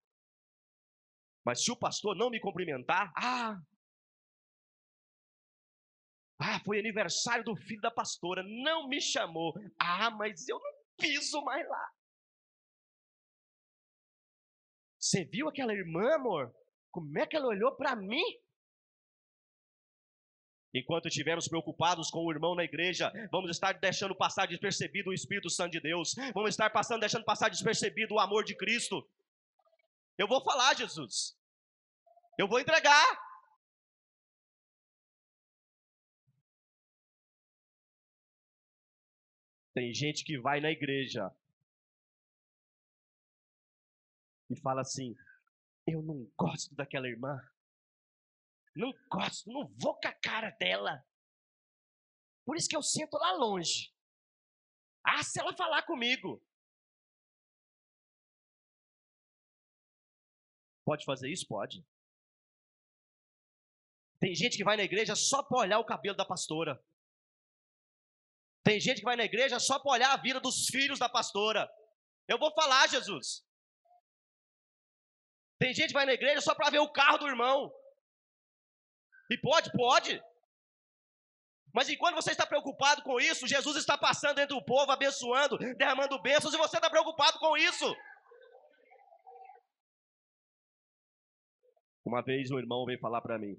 Mas 1.46 1.64
se 1.64 1.72
o 1.72 1.78
pastor 1.78 2.16
não 2.16 2.30
me 2.30 2.40
cumprimentar, 2.40 3.12
ah, 3.18 3.62
ah, 6.40 6.60
foi 6.64 6.80
aniversário 6.80 7.44
do 7.44 7.56
filho 7.56 7.82
da 7.82 7.92
pastora, 7.92 8.44
não 8.44 8.88
me 8.88 9.02
chamou. 9.02 9.54
Ah, 9.78 10.10
mas 10.10 10.48
eu 10.48 10.58
não 10.60 10.74
piso 10.98 11.42
mais 11.42 11.68
lá. 11.68 11.94
Você 14.98 15.26
viu 15.26 15.50
aquela 15.50 15.74
irmã, 15.74 16.16
amor? 16.16 16.56
Como 16.90 17.18
é 17.20 17.28
que 17.28 17.36
ela 17.36 17.48
olhou 17.48 17.76
para 17.76 17.96
mim? 17.96 18.24
Enquanto 20.74 21.08
estivermos 21.08 21.48
preocupados 21.48 22.10
com 22.10 22.26
o 22.26 22.32
irmão 22.32 22.56
na 22.56 22.64
igreja, 22.64 23.12
vamos 23.32 23.52
estar 23.52 23.74
deixando 23.74 24.16
passar 24.16 24.48
despercebido 24.48 25.12
o 25.12 25.14
Espírito 25.14 25.50
Santo 25.50 25.74
de 25.74 25.80
Deus. 25.80 26.16
Vamos 26.34 26.50
estar 26.50 26.70
passando, 26.72 27.02
deixando 27.02 27.24
passar 27.24 27.50
despercebido 27.50 28.16
o 28.16 28.20
amor 28.20 28.44
de 28.44 28.56
Cristo. 28.56 29.08
Eu 30.18 30.28
vou 30.28 30.44
falar, 30.44 30.76
Jesus. 30.76 31.38
Eu 32.40 32.48
vou 32.48 32.60
entregar. 32.60 33.06
Tem 39.76 39.94
gente 39.94 40.24
que 40.24 40.40
vai 40.40 40.60
na 40.60 40.72
igreja 40.72 41.32
e 44.50 44.56
fala 44.60 44.82
assim: 44.82 45.16
Eu 45.86 46.02
não 46.02 46.32
gosto 46.38 46.74
daquela 46.76 47.08
irmã. 47.08 47.40
Não 48.76 48.92
gosto, 49.10 49.52
não 49.52 49.68
vou 49.80 49.96
com 50.00 50.08
a 50.08 50.14
cara 50.14 50.50
dela. 50.52 51.06
Por 52.46 52.58
isso 52.58 52.68
que 52.68 52.76
eu 52.76 52.82
sento 52.82 53.18
lá 53.18 53.34
longe. 53.34 53.94
Ah, 55.06 55.24
se 55.24 55.40
ela 55.40 55.56
falar 55.56 55.84
comigo. 55.84 56.42
Pode 60.86 61.06
fazer 61.06 61.32
isso? 61.32 61.48
Pode. 61.48 61.86
Tem 64.20 64.34
gente 64.36 64.58
que 64.58 64.64
vai 64.64 64.78
na 64.78 64.84
igreja 64.84 65.16
só 65.16 65.44
para 65.44 65.60
olhar 65.60 65.80
o 65.80 65.86
cabelo 65.86 66.16
da 66.16 66.26
pastora. 66.26 66.84
Tem 68.64 68.80
gente 68.80 69.00
que 69.00 69.04
vai 69.04 69.18
na 69.18 69.26
igreja 69.26 69.60
só 69.60 69.78
para 69.80 69.92
olhar 69.92 70.14
a 70.14 70.22
vida 70.22 70.40
dos 70.40 70.68
filhos 70.68 71.00
da 71.00 71.10
pastora. 71.10 71.70
Eu 72.28 72.40
vou 72.40 72.54
falar, 72.54 72.88
Jesus. 72.88 73.46
Tem 75.60 75.74
gente 75.74 75.88
que 75.88 75.94
vai 75.94 76.06
na 76.06 76.14
igreja 76.14 76.42
só 76.42 76.56
para 76.56 76.70
ver 76.70 76.80
o 76.80 76.92
carro 76.92 77.18
do 77.18 77.28
irmão. 77.28 77.74
E 79.30 79.38
pode, 79.38 79.72
pode. 79.72 80.22
Mas 81.74 81.90
enquanto 81.90 82.16
você 82.16 82.32
está 82.32 82.46
preocupado 82.46 83.02
com 83.02 83.20
isso, 83.20 83.48
Jesus 83.48 83.78
está 83.78 83.98
passando 83.98 84.40
entre 84.40 84.56
o 84.56 84.64
povo, 84.64 84.92
abençoando, 84.92 85.58
derramando 85.58 86.22
bênçãos, 86.22 86.54
e 86.54 86.58
você 86.58 86.78
está 86.78 86.90
preocupado 86.90 87.40
com 87.40 87.58
isso. 87.58 87.86
Uma 92.06 92.22
vez 92.22 92.52
um 92.52 92.60
irmão 92.60 92.86
veio 92.86 93.00
falar 93.00 93.22
para 93.22 93.40
mim: 93.40 93.56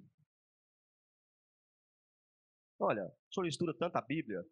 Olha, 2.79 3.07
o 3.07 3.35
senhor 3.35 3.47
estuda 3.47 3.77
tanta 3.77 4.01
Bíblia. 4.01 4.45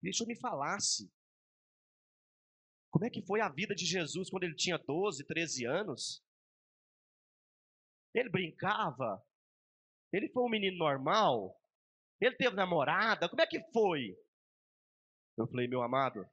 Que 0.00 0.10
o 0.22 0.26
me 0.26 0.38
falasse. 0.38 1.10
Como 2.90 3.04
é 3.04 3.10
que 3.10 3.22
foi 3.22 3.40
a 3.40 3.48
vida 3.48 3.74
de 3.74 3.84
Jesus 3.84 4.30
quando 4.30 4.44
ele 4.44 4.54
tinha 4.54 4.78
12, 4.78 5.24
13 5.24 5.66
anos? 5.66 6.22
Ele 8.18 8.28
brincava? 8.28 9.22
Ele 10.12 10.28
foi 10.30 10.42
um 10.42 10.48
menino 10.48 10.76
normal? 10.76 11.54
Ele 12.20 12.34
teve 12.36 12.56
namorada? 12.56 13.28
Como 13.28 13.40
é 13.40 13.46
que 13.46 13.60
foi? 13.72 14.16
Eu 15.36 15.46
falei, 15.46 15.68
meu 15.68 15.82
amado, 15.82 16.26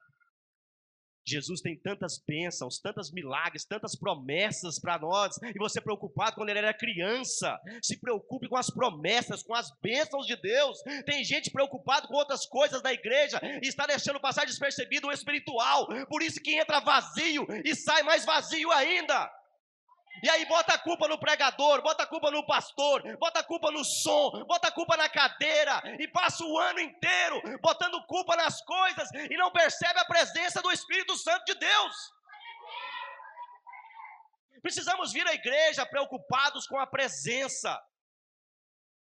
Jesus 1.27 1.59
tem 1.59 1.75
tantas 1.79 2.23
bênçãos, 2.25 2.79
tantos 2.79 3.11
milagres, 3.11 3.65
tantas 3.65 3.95
promessas 3.97 4.79
para 4.79 4.99
nós, 4.99 5.37
e 5.41 5.57
você 5.57 5.81
preocupado 5.81 6.35
quando 6.35 6.49
ele 6.49 6.59
era 6.59 6.73
criança. 6.73 7.59
Se 7.81 7.99
preocupe 7.99 8.47
com 8.47 8.55
as 8.55 8.69
promessas, 8.69 9.41
com 9.41 9.55
as 9.55 9.69
bênçãos 9.81 10.27
de 10.27 10.35
Deus. 10.35 10.81
Tem 11.05 11.23
gente 11.23 11.51
preocupado 11.51 12.07
com 12.07 12.15
outras 12.15 12.45
coisas 12.45 12.81
da 12.81 12.93
igreja 12.93 13.39
e 13.61 13.67
está 13.67 13.87
deixando 13.87 14.19
passar 14.19 14.45
despercebido 14.45 15.07
o 15.07 15.11
espiritual. 15.11 15.87
Por 16.07 16.21
isso 16.21 16.41
que 16.41 16.55
entra 16.55 16.79
vazio 16.79 17.47
e 17.63 17.75
sai 17.75 18.03
mais 18.03 18.23
vazio 18.23 18.71
ainda. 18.71 19.31
E 20.23 20.29
aí 20.29 20.45
bota 20.45 20.73
a 20.73 20.79
culpa 20.79 21.07
no 21.07 21.19
pregador, 21.19 21.81
bota 21.81 22.03
a 22.03 22.07
culpa 22.07 22.31
no 22.31 22.45
pastor, 22.45 23.17
bota 23.17 23.39
a 23.39 23.43
culpa 23.43 23.71
no 23.71 23.83
som, 23.83 24.31
bota 24.45 24.69
a 24.69 24.71
culpa 24.71 24.95
na 24.95 25.09
cadeira 25.09 25.81
e 25.99 26.07
passa 26.07 26.43
o 26.43 26.57
ano 26.57 26.79
inteiro 26.79 27.41
botando 27.61 28.05
culpa 28.05 28.35
nas 28.35 28.63
coisas 28.63 29.09
e 29.13 29.35
não 29.37 29.51
percebe 29.51 29.99
a 29.99 30.05
presença 30.05 30.61
do 30.61 30.71
Espírito 30.71 31.17
Santo 31.17 31.43
de 31.45 31.55
Deus. 31.55 31.95
Precisamos 34.61 35.11
vir 35.11 35.27
à 35.27 35.33
igreja 35.33 35.85
preocupados 35.85 36.65
com 36.65 36.79
a 36.79 36.87
presença, 36.87 37.79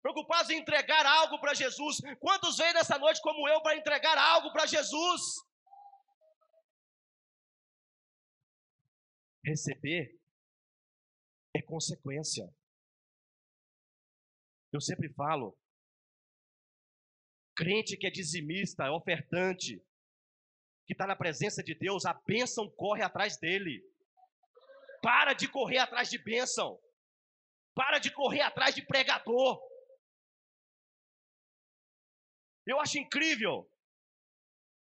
preocupados 0.02 0.50
em 0.52 0.60
entregar 0.60 1.06
algo 1.06 1.39
para 1.39 1.54
Jesus. 1.54 1.98
Quantos 2.19 2.58
vêm 2.58 2.74
nessa 2.74 2.98
noite 2.98 3.22
como 3.22 3.48
eu 3.50 3.62
para 3.62 3.76
entregar 3.76 4.17
algo 4.17 4.54
para 4.54 4.65
Jesus? 4.65 5.22
Receber 9.43 10.19
é 11.56 11.62
consequência. 11.62 12.48
Eu 14.72 14.80
sempre 14.80 15.12
falo, 15.14 15.58
crente 17.56 17.98
que 17.98 18.06
é 18.06 18.12
dizimista, 18.12 18.86
é 18.86 18.92
ofertante, 18.92 19.84
que 20.86 20.94
está 20.94 21.06
na 21.06 21.16
presença 21.16 21.64
de 21.64 21.76
Deus, 21.76 22.06
a 22.06 22.14
bênção 22.14 22.70
corre 22.72 23.04
atrás 23.04 23.38
dele. 23.38 23.84
Para 25.02 25.34
de 25.34 25.48
correr 25.48 25.78
atrás 25.78 26.10
de 26.10 26.18
bênção. 26.18 26.80
Para 27.74 28.00
de 28.00 28.12
correr 28.12 28.42
atrás 28.42 28.76
de 28.76 28.86
pregador. 28.86 29.60
Eu 32.66 32.80
acho 32.80 32.98
incrível 33.00 33.70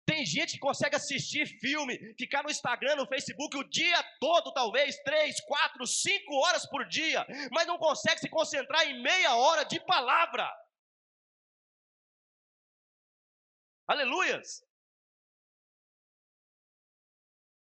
tem 0.07 0.25
gente 0.27 0.55
que 0.55 0.59
consegue 0.59 0.97
assistir 0.97 1.47
filme, 1.59 2.14
ficar 2.14 2.43
no 2.43 2.51
Instagram, 2.51 2.97
no 2.97 3.07
Facebook 3.07 3.57
o 3.57 3.69
dia 3.69 4.03
todo, 4.21 4.53
talvez, 4.53 4.97
três, 5.03 5.40
quatro, 5.45 5.87
cinco 5.87 6.35
horas 6.35 6.69
por 6.69 6.87
dia, 6.87 7.27
mas 7.51 7.67
não 7.67 7.79
consegue 7.79 8.21
se 8.21 8.29
concentrar 8.29 8.87
em 8.87 9.03
meia 9.03 9.35
hora 9.37 9.64
de 9.64 9.81
palavra. 9.87 10.49
Aleluias! 13.87 14.62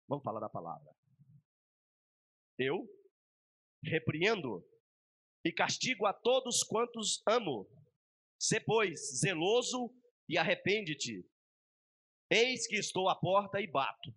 Vamos 0.07 0.23
falar 0.23 0.39
da 0.39 0.49
palavra. 0.49 0.95
Eu 2.57 2.87
repreendo 3.83 4.65
e 5.43 5.51
castigo 5.51 6.05
a 6.05 6.13
todos 6.13 6.63
quantos 6.63 7.21
amo. 7.27 7.67
Se, 8.39 8.59
pois, 8.59 9.19
zeloso 9.19 9.93
e 10.29 10.37
arrepende-te. 10.37 11.25
Eis 12.29 12.67
que 12.67 12.75
estou 12.75 13.09
à 13.09 13.15
porta 13.15 13.61
e 13.61 13.67
bato. 13.67 14.13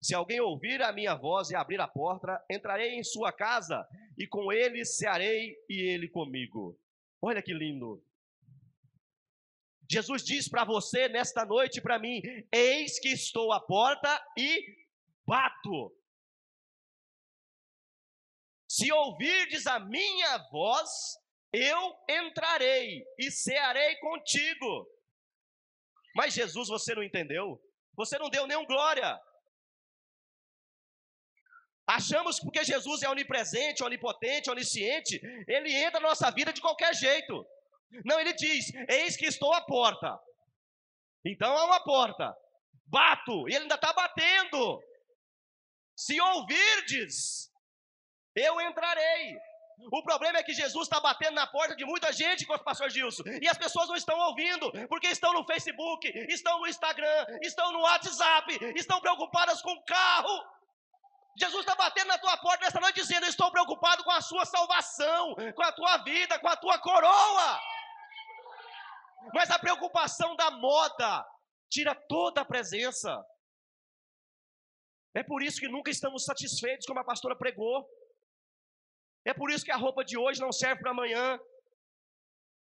Se 0.00 0.14
alguém 0.14 0.40
ouvir 0.40 0.80
a 0.80 0.92
minha 0.92 1.14
voz 1.14 1.50
e 1.50 1.56
abrir 1.56 1.80
a 1.80 1.88
porta, 1.88 2.44
entrarei 2.48 2.94
em 2.94 3.02
sua 3.02 3.32
casa 3.32 3.86
e 4.16 4.26
com 4.26 4.52
ele 4.52 4.84
cearei 4.84 5.56
e 5.68 5.80
ele 5.80 6.08
comigo. 6.08 6.78
Olha 7.20 7.42
que 7.42 7.52
lindo. 7.52 8.02
Jesus 9.90 10.22
diz 10.22 10.48
para 10.48 10.64
você 10.64 11.08
nesta 11.08 11.44
noite 11.44 11.80
para 11.80 11.98
mim: 11.98 12.22
Eis 12.52 13.00
que 13.00 13.08
estou 13.08 13.52
à 13.52 13.60
porta 13.60 14.24
e 14.36 14.86
bato. 15.26 15.92
Se 18.70 18.92
ouvirdes 18.92 19.66
a 19.66 19.80
minha 19.80 20.38
voz, 20.52 20.90
eu 21.52 21.96
entrarei 22.08 23.04
e 23.18 23.30
cearei 23.30 23.96
contigo 23.96 24.97
mas 26.18 26.34
Jesus 26.34 26.66
você 26.66 26.96
não 26.96 27.04
entendeu. 27.04 27.46
Você 27.94 28.18
não 28.18 28.28
deu 28.28 28.44
nenhum 28.44 28.66
glória. 28.66 29.10
Achamos 31.86 32.40
que 32.40 32.44
porque 32.44 32.64
Jesus 32.64 33.02
é 33.02 33.08
onipresente, 33.08 33.84
onipotente, 33.84 34.50
onisciente, 34.50 35.20
ele 35.46 35.72
entra 35.72 36.00
na 36.00 36.08
nossa 36.08 36.28
vida 36.32 36.52
de 36.52 36.60
qualquer 36.60 36.92
jeito. 36.92 37.46
Não, 38.04 38.18
ele 38.18 38.32
diz: 38.32 38.72
Eis 38.88 39.16
que 39.16 39.26
estou 39.26 39.54
à 39.54 39.60
porta. 39.60 40.18
Então 41.24 41.56
há 41.56 41.64
uma 41.66 41.84
porta. 41.84 42.36
Bato, 42.86 43.48
e 43.48 43.54
ele 43.54 43.62
ainda 43.66 43.76
está 43.76 43.92
batendo. 43.92 44.82
Se 45.96 46.20
ouvirdes, 46.20 47.48
eu 48.34 48.60
entrarei. 48.60 49.38
O 49.90 50.02
problema 50.02 50.38
é 50.38 50.42
que 50.42 50.52
Jesus 50.52 50.86
está 50.86 51.00
batendo 51.00 51.34
na 51.34 51.46
porta 51.46 51.74
de 51.76 51.84
muita 51.84 52.12
gente 52.12 52.46
pastor 52.64 52.90
Gilson. 52.90 53.22
E 53.40 53.48
as 53.48 53.56
pessoas 53.56 53.88
não 53.88 53.96
estão 53.96 54.18
ouvindo, 54.18 54.70
porque 54.88 55.06
estão 55.06 55.32
no 55.32 55.44
Facebook, 55.44 56.08
estão 56.28 56.58
no 56.60 56.66
Instagram, 56.66 57.26
estão 57.42 57.72
no 57.72 57.80
WhatsApp, 57.80 58.58
estão 58.74 59.00
preocupadas 59.00 59.62
com 59.62 59.72
o 59.72 59.84
carro. 59.84 60.44
Jesus 61.38 61.60
está 61.60 61.76
batendo 61.76 62.08
na 62.08 62.18
tua 62.18 62.36
porta 62.38 62.64
nessa 62.64 62.80
noite 62.80 62.96
dizendo: 62.96 63.26
estou 63.26 63.50
preocupado 63.52 64.02
com 64.02 64.10
a 64.10 64.20
sua 64.20 64.44
salvação, 64.44 65.34
com 65.54 65.62
a 65.62 65.72
tua 65.72 65.98
vida, 65.98 66.38
com 66.40 66.48
a 66.48 66.56
tua 66.56 66.78
coroa. 66.78 67.60
Mas 69.32 69.50
a 69.50 69.58
preocupação 69.58 70.34
da 70.34 70.50
moda 70.50 71.24
tira 71.70 71.94
toda 71.94 72.40
a 72.40 72.44
presença. 72.44 73.24
É 75.14 75.22
por 75.22 75.42
isso 75.42 75.60
que 75.60 75.68
nunca 75.68 75.90
estamos 75.90 76.24
satisfeitos, 76.24 76.86
como 76.86 77.00
a 77.00 77.04
pastora 77.04 77.36
pregou. 77.36 77.88
É 79.24 79.34
por 79.34 79.50
isso 79.50 79.64
que 79.64 79.72
a 79.72 79.76
roupa 79.76 80.04
de 80.04 80.16
hoje 80.16 80.40
não 80.40 80.52
serve 80.52 80.80
para 80.82 80.90
amanhã. 80.90 81.38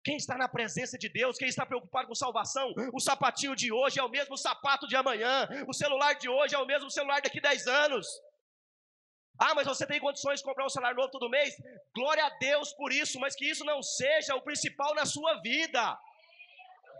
Quem 0.03 0.17
está 0.17 0.35
na 0.37 0.47
presença 0.47 0.97
de 0.97 1.07
Deus, 1.09 1.37
quem 1.37 1.47
está 1.47 1.65
preocupado 1.65 2.07
com 2.07 2.15
salvação, 2.15 2.73
o 2.91 2.99
sapatinho 2.99 3.55
de 3.55 3.71
hoje 3.71 3.99
é 3.99 4.03
o 4.03 4.09
mesmo 4.09 4.35
sapato 4.35 4.87
de 4.87 4.95
amanhã, 4.95 5.47
o 5.67 5.73
celular 5.73 6.13
de 6.13 6.27
hoje 6.27 6.55
é 6.55 6.57
o 6.57 6.65
mesmo 6.65 6.89
celular 6.89 7.21
daqui 7.21 7.39
10 7.39 7.67
anos. 7.67 8.07
Ah, 9.39 9.53
mas 9.55 9.67
você 9.67 9.85
tem 9.85 9.99
condições 9.99 10.39
de 10.39 10.45
comprar 10.45 10.65
um 10.65 10.69
celular 10.69 10.95
novo 10.95 11.09
todo 11.09 11.29
mês? 11.29 11.55
Glória 11.95 12.25
a 12.25 12.29
Deus 12.37 12.73
por 12.73 12.91
isso, 12.91 13.19
mas 13.19 13.35
que 13.35 13.49
isso 13.49 13.63
não 13.63 13.81
seja 13.81 14.35
o 14.35 14.41
principal 14.41 14.93
na 14.95 15.05
sua 15.05 15.39
vida. 15.41 15.97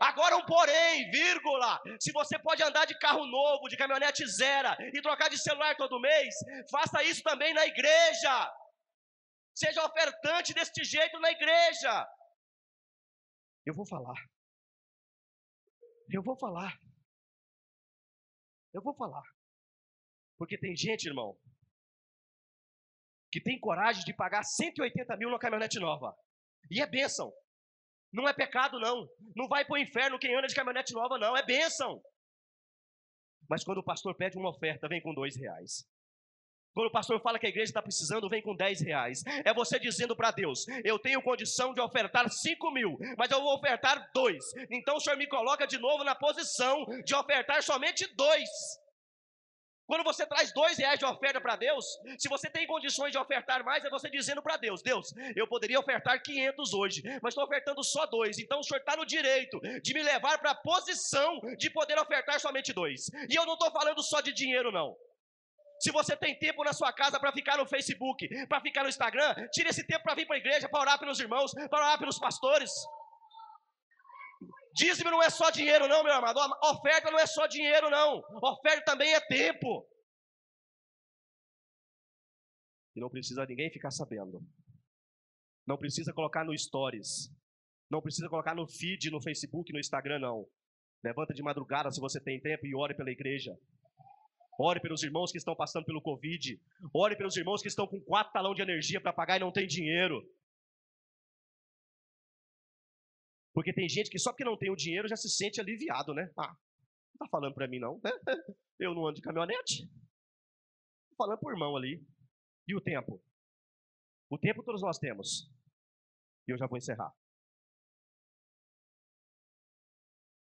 Agora 0.02 0.36
um 0.36 0.46
porém, 0.46 1.12
vírgula. 1.12 1.80
Se 2.00 2.12
você 2.12 2.40
pode 2.40 2.64
andar 2.64 2.86
de 2.86 2.98
carro 2.98 3.26
novo, 3.28 3.70
de 3.70 3.78
caminhonete 3.78 4.26
zero 4.28 4.70
e 4.80 5.00
trocar 5.02 5.30
de 5.30 5.38
celular 5.38 5.76
todo 5.76 6.00
mês, 6.00 6.34
faça 6.72 7.04
isso 7.04 7.22
também 7.22 7.54
na 7.54 7.68
igreja. 7.68 8.52
Seja 9.54 9.86
ofertante 9.86 10.54
deste 10.54 10.84
jeito 10.84 11.20
na 11.20 11.32
igreja. 11.32 12.08
Eu 13.66 13.76
vou 13.76 13.86
falar. 13.86 14.16
Eu 16.10 16.24
vou 16.24 16.38
falar. 16.38 16.78
Eu 18.74 18.82
vou 18.82 18.96
falar. 18.96 19.24
Porque 20.38 20.58
tem 20.58 20.76
gente, 20.76 21.08
irmão, 21.08 21.38
que 23.32 23.42
tem 23.42 23.60
coragem 23.60 24.04
de 24.04 24.14
pagar 24.14 24.44
180 24.44 25.16
mil 25.18 25.30
numa 25.30 25.40
caminhonete 25.40 25.80
nova. 25.80 26.16
E 26.70 26.82
é 26.82 26.88
bênção. 26.88 27.32
Não 28.12 28.28
é 28.28 28.34
pecado, 28.34 28.80
não. 28.80 29.08
Não 29.36 29.48
vai 29.48 29.64
para 29.64 29.76
o 29.76 29.78
inferno 29.78 30.20
quem 30.20 30.36
anda 30.36 30.48
de 30.48 30.56
caminhonete 30.56 30.94
nova, 30.94 31.18
não. 31.18 31.36
É 31.38 31.46
bênção. 31.46 32.02
Mas 33.50 33.64
quando 33.64 33.80
o 33.80 33.84
pastor 33.84 34.16
pede 34.16 34.38
uma 34.38 34.50
oferta, 34.50 34.88
vem 34.88 35.02
com 35.02 35.14
dois 35.14 35.36
reais. 35.38 35.88
Quando 36.74 36.88
o 36.88 36.92
pastor 36.92 37.22
fala 37.22 37.38
que 37.38 37.46
a 37.46 37.50
igreja 37.50 37.70
está 37.70 37.82
precisando, 37.82 38.30
vem 38.30 38.42
com 38.42 38.56
10 38.56 38.82
reais. 38.82 39.24
É 39.44 39.54
você 39.54 39.80
dizendo 39.80 40.16
para 40.16 40.32
Deus: 40.32 40.66
Eu 40.84 40.98
tenho 40.98 41.22
condição 41.22 41.74
de 41.74 41.82
ofertar 41.82 42.30
5 42.30 42.72
mil, 42.72 42.98
mas 43.18 43.30
eu 43.30 43.42
vou 43.42 43.56
ofertar 43.56 44.10
dois. 44.14 44.44
Então 44.70 44.96
o 44.96 45.00
senhor 45.00 45.18
me 45.18 45.28
coloca 45.28 45.68
de 45.68 45.78
novo 45.78 46.04
na 46.04 46.16
posição 46.16 46.86
de 47.04 47.14
ofertar 47.14 47.62
somente 47.62 48.08
dois. 48.16 48.50
Quando 49.86 50.06
você 50.06 50.26
traz 50.26 50.54
dois 50.54 50.78
reais 50.78 50.98
de 50.98 51.04
oferta 51.04 51.42
para 51.42 51.58
Deus, 51.58 51.86
se 52.18 52.30
você 52.30 52.50
tem 52.50 52.66
condições 52.66 53.12
de 53.12 53.18
ofertar 53.18 53.62
mais, 53.66 53.84
é 53.84 53.90
você 53.90 54.10
dizendo 54.10 54.42
para 54.42 54.56
Deus: 54.56 54.82
Deus, 54.82 55.14
eu 55.36 55.46
poderia 55.46 55.78
ofertar 55.78 56.22
500 56.24 56.74
hoje, 56.74 57.02
mas 57.22 57.34
estou 57.34 57.44
ofertando 57.44 57.84
só 57.84 58.06
dois. 58.06 58.40
Então 58.40 58.62
o 58.62 58.64
senhor 58.64 58.80
está 58.80 58.96
no 58.96 59.06
direito 59.06 59.60
de 59.82 59.94
me 59.94 60.02
levar 60.02 60.38
para 60.38 60.52
a 60.52 60.56
posição 60.56 61.42
de 61.58 61.70
poder 61.70 62.00
ofertar 62.00 62.40
somente 62.40 62.72
dois. 62.72 63.10
E 63.30 63.36
eu 63.36 63.46
não 63.46 63.56
estou 63.56 63.70
falando 63.72 64.02
só 64.02 64.22
de 64.22 64.32
dinheiro, 64.32 64.72
não. 64.72 64.96
Se 65.82 65.91
você 65.91 66.15
tem 66.15 66.38
tempo 66.38 66.63
na 66.63 66.74
sua 66.74 66.94
casa 66.94 67.20
para 67.20 67.32
ficar 67.32 67.58
no 67.58 67.65
Facebook, 67.65 68.28
para 68.46 68.62
ficar 68.62 68.84
no 68.84 68.89
Instagram, 68.89 69.34
tire 69.52 69.70
esse 69.70 69.84
tempo 69.84 70.04
para 70.04 70.13
vir 70.13 70.28
para 70.28 70.36
a 70.36 70.39
igreja, 70.39 70.70
para 70.70 70.80
orar 70.80 71.00
pelos 71.00 71.20
irmãos, 71.20 71.52
para 71.54 71.80
orar 71.80 71.98
pelos 71.98 72.20
pastores. 72.20 72.70
Dízimo 74.76 75.10
não 75.10 75.24
é 75.24 75.30
só 75.32 75.50
dinheiro, 75.50 75.88
não, 75.88 76.04
meu 76.04 76.13
amado. 76.13 76.39
Oferta 76.65 77.10
não 77.10 77.17
é 77.17 77.26
só 77.26 77.48
dinheiro, 77.48 77.89
não. 77.89 78.22
Oferta 78.44 78.86
também 78.86 79.12
é 79.12 79.20
tempo. 79.22 79.89
E 82.96 83.02
não 83.02 83.10
precisa 83.10 83.44
ninguém 83.48 83.72
ficar 83.72 83.89
sabendo. 83.89 84.39
Não 85.65 85.80
precisa 85.80 86.13
colocar 86.13 86.46
no 86.46 86.56
Stories. 86.56 87.34
Não 87.89 88.04
precisa 88.04 88.30
colocar 88.30 88.54
no 88.54 88.67
feed, 88.67 89.10
no 89.10 89.20
Facebook, 89.20 89.74
no 89.74 89.80
Instagram, 89.80 90.20
não. 90.20 90.48
Levanta 91.04 91.34
de 91.34 91.41
madrugada 91.41 91.89
se 91.91 92.00
você 92.00 92.22
tem 92.22 92.39
tempo 92.39 92.67
e 92.67 92.76
ore 92.76 92.96
pela 92.96 93.10
igreja. 93.10 93.58
Ore 94.62 94.80
pelos 94.80 95.02
irmãos 95.02 95.32
que 95.32 95.39
estão 95.39 95.56
passando 95.56 95.86
pelo 95.86 96.02
Covid. 96.02 96.62
Ore 96.93 97.15
pelos 97.15 97.36
irmãos 97.36 97.63
que 97.63 97.67
estão 97.67 97.88
com 97.88 98.00
quatro 98.00 98.32
talão 98.32 98.54
de 98.54 98.62
energia 98.62 99.02
para 99.02 99.12
pagar 99.12 99.38
e 99.38 99.39
não 99.39 99.52
tem 99.52 99.65
dinheiro. 99.65 100.21
Porque 103.54 103.74
tem 103.74 103.89
gente 103.89 104.10
que 104.12 104.19
só 104.19 104.32
porque 104.32 104.43
não 104.43 104.56
tem 104.56 104.69
o 104.69 104.76
dinheiro 104.76 105.08
já 105.08 105.15
se 105.15 105.30
sente 105.30 105.60
aliviado, 105.60 106.13
né? 106.13 106.32
Ah, 106.38 106.56
não 107.13 107.17
tá 107.17 107.28
falando 107.28 107.56
para 107.56 107.67
mim 107.67 107.80
não, 107.80 108.00
né? 108.04 108.12
Eu 108.80 108.93
não 108.93 109.08
ando 109.08 109.15
de 109.15 109.21
caminhonete. 109.21 109.88
Tô 111.10 111.15
falando 111.17 111.39
pro 111.39 111.52
irmão 111.52 111.76
ali. 111.76 112.04
E 112.67 112.76
o 112.76 112.82
tempo? 112.82 113.19
O 114.30 114.38
tempo 114.38 114.63
todos 114.63 114.82
nós 114.82 114.97
temos. 114.97 115.52
E 116.47 116.52
eu 116.52 116.58
já 116.58 116.65
vou 116.65 116.78
encerrar. 116.78 117.13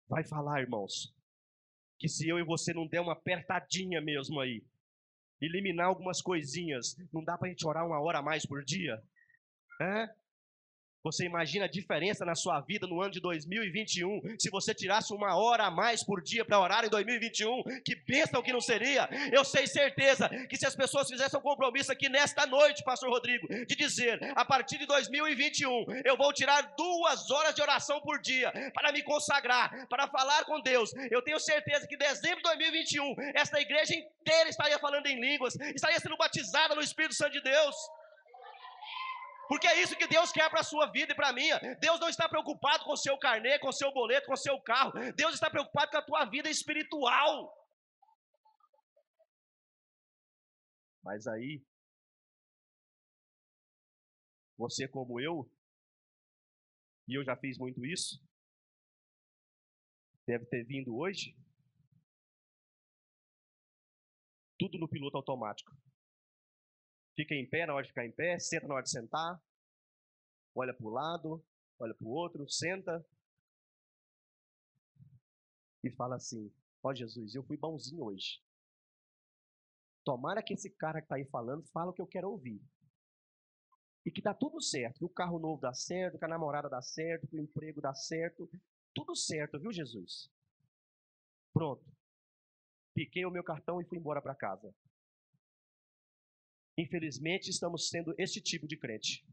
Vai 0.09 0.25
falar, 0.25 0.61
irmãos, 0.61 1.15
que 2.03 2.09
se 2.09 2.29
eu 2.29 2.37
e 2.37 2.43
você 2.43 2.75
não 2.75 2.85
der 2.85 3.01
uma 3.01 3.13
apertadinha 3.13 4.01
mesmo 4.01 4.41
aí, 4.41 4.61
eliminar 5.41 5.87
algumas 5.87 6.21
coisinhas, 6.21 6.97
não 7.13 7.23
dá 7.23 7.39
para 7.39 7.47
a 7.47 7.51
gente 7.51 7.65
orar 7.65 7.87
uma 7.87 8.01
hora 8.01 8.19
a 8.19 8.23
mais 8.23 8.45
por 8.45 8.65
dia? 8.65 9.01
É? 9.81 10.09
Você 11.05 11.25
imagina 11.25 11.65
a 11.65 11.69
diferença 11.69 12.25
na 12.25 12.37
sua 12.37 12.61
vida 12.61 12.87
no 12.87 13.01
ano 13.01 13.11
de 13.11 13.21
2021, 13.21 14.37
se 14.39 14.49
você 14.51 14.73
tirasse 14.73 15.13
uma 15.13 15.37
hora 15.37 15.65
a 15.65 15.71
mais 15.71 16.05
por 16.05 16.23
dia 16.23 16.45
para 16.45 16.61
orar 16.61 16.85
em 16.85 16.89
2021, 16.89 17.83
que 17.85 17.97
bênção 17.97 18.41
que 18.41 18.53
não 18.53 18.61
seria. 18.61 19.09
Eu 19.33 19.45
sei 19.45 19.67
certeza 19.67 20.29
que 20.47 20.57
se 20.57 20.65
as 20.65 20.77
pessoas 20.77 21.09
fizessem 21.09 21.39
um 21.41 21.43
compromisso 21.43 21.91
aqui 21.91 22.09
nesta 22.09 22.47
noite, 22.47 22.85
Pastor 22.85 23.11
Rodrigo, 23.11 23.49
de 23.49 23.75
dizer, 23.75 24.21
a 24.37 24.45
partir 24.45 24.79
de 24.79 24.87
2021, 24.87 25.87
eu 26.05 26.17
vou 26.17 26.33
tirar 26.33 26.73
duas 26.77 27.29
horas 27.33 27.53
de 27.53 27.63
oração 27.63 28.01
por 28.01 28.21
dia 28.21 28.53
para 28.73 28.93
me 28.93 29.03
consagrar, 29.03 29.89
para 29.89 30.07
falar 30.07 30.45
com 30.45 30.61
Deus. 30.61 30.93
Eu 31.11 31.21
tenho 31.21 31.41
certeza 31.41 31.85
que 31.89 31.97
em 31.97 31.99
dezembro 31.99 32.37
de 32.37 32.43
2021, 32.45 33.17
esta 33.35 33.61
igreja 33.61 33.93
inteira 33.93 34.49
estaria 34.49 34.79
falando 34.79 35.07
em 35.07 35.21
línguas, 35.21 35.57
estaria 35.75 35.99
sendo 35.99 36.17
batizada 36.17 36.77
no 36.77 36.81
Espírito 36.81 37.15
Santo 37.15 37.33
de 37.33 37.43
Deus. 37.43 37.75
Porque 39.53 39.67
é 39.67 39.83
isso 39.83 39.95
que 39.99 40.07
Deus 40.07 40.33
quer 40.33 40.49
para 40.49 40.61
a 40.61 40.65
sua 40.65 40.87
vida 40.87 41.13
e 41.13 41.15
para 41.15 41.29
a 41.29 41.33
minha. 41.35 41.59
Deus 41.79 42.01
não 42.01 42.09
está 42.09 42.27
preocupado 42.27 42.85
com 42.85 42.93
o 42.93 42.97
seu 42.97 43.19
carnê, 43.19 43.59
com 43.59 43.69
o 43.69 43.73
seu 43.73 43.93
boleto, 43.93 44.27
com 44.27 44.33
o 44.33 44.37
seu 44.37 44.59
carro. 44.59 44.93
Deus 45.15 45.35
está 45.35 45.51
preocupado 45.51 45.91
com 45.91 45.99
a 45.99 46.03
tua 46.03 46.25
vida 46.25 46.49
espiritual. 46.49 47.55
Mas 51.05 51.27
aí, 51.27 51.63
você 54.57 54.89
como 54.89 55.21
eu, 55.21 55.47
e 57.07 57.19
eu 57.19 57.23
já 57.23 57.37
fiz 57.37 57.59
muito 57.59 57.85
isso, 57.85 58.27
deve 60.27 60.47
ter 60.47 60.65
vindo 60.65 60.97
hoje, 60.97 61.37
tudo 64.59 64.79
no 64.79 64.89
piloto 64.89 65.19
automático. 65.19 65.77
Fica 67.15 67.35
em 67.35 67.47
pé 67.47 67.67
na 67.67 67.75
hora 67.75 67.83
de 67.83 67.91
ficar 67.91 68.07
em 68.07 68.13
pé, 68.13 68.39
senta 68.39 68.67
na 68.67 68.75
hora 68.77 68.83
de 68.83 68.91
sentar, 68.91 69.39
olha 70.55 70.75
para 70.75 70.87
o 70.87 70.91
lado, 70.91 71.45
olha 71.79 71.95
para 71.95 72.07
o 72.07 72.11
outro, 72.11 72.49
senta 72.49 73.05
e 75.83 75.91
fala 75.91 76.17
assim: 76.17 76.53
Ó 76.83 76.91
oh, 76.91 76.95
Jesus, 76.95 77.35
eu 77.35 77.43
fui 77.45 77.57
bonzinho 77.57 78.05
hoje. 78.05 78.41
Tomara 80.05 80.43
que 80.43 80.55
esse 80.55 80.71
cara 80.71 81.01
que 81.01 81.07
está 81.07 81.17
aí 81.17 81.25
falando 81.27 81.65
fala 81.69 81.91
o 81.91 81.95
que 81.95 82.03
eu 82.03 82.07
quero 82.07 82.31
ouvir. 82.31 82.61
E 84.05 84.11
que 84.11 84.21
dá 84.21 84.35
tudo 84.35 84.61
certo, 84.61 84.99
que 84.99 85.05
o 85.05 85.09
carro 85.09 85.39
novo 85.39 85.61
dá 85.61 85.73
certo, 85.73 86.19
que 86.19 86.25
a 86.25 86.29
namorada 86.29 86.69
dá 86.69 86.83
certo, 86.83 87.29
que 87.29 87.37
o 87.37 87.41
emprego 87.41 87.81
dá 87.81 87.95
certo. 87.95 88.51
Tudo 88.93 89.15
certo, 89.15 89.61
viu, 89.61 89.73
Jesus? 89.73 90.29
Pronto. 91.53 91.85
Piquei 92.95 93.25
o 93.25 93.31
meu 93.31 93.45
cartão 93.45 93.81
e 93.81 93.85
fui 93.85 93.99
embora 93.99 94.21
para 94.21 94.35
casa. 94.35 94.75
Infelizmente, 96.77 97.49
estamos 97.49 97.89
sendo 97.89 98.15
este 98.19 98.41
tipo 98.41 98.67
de 98.67 98.77
crente. 98.77 99.25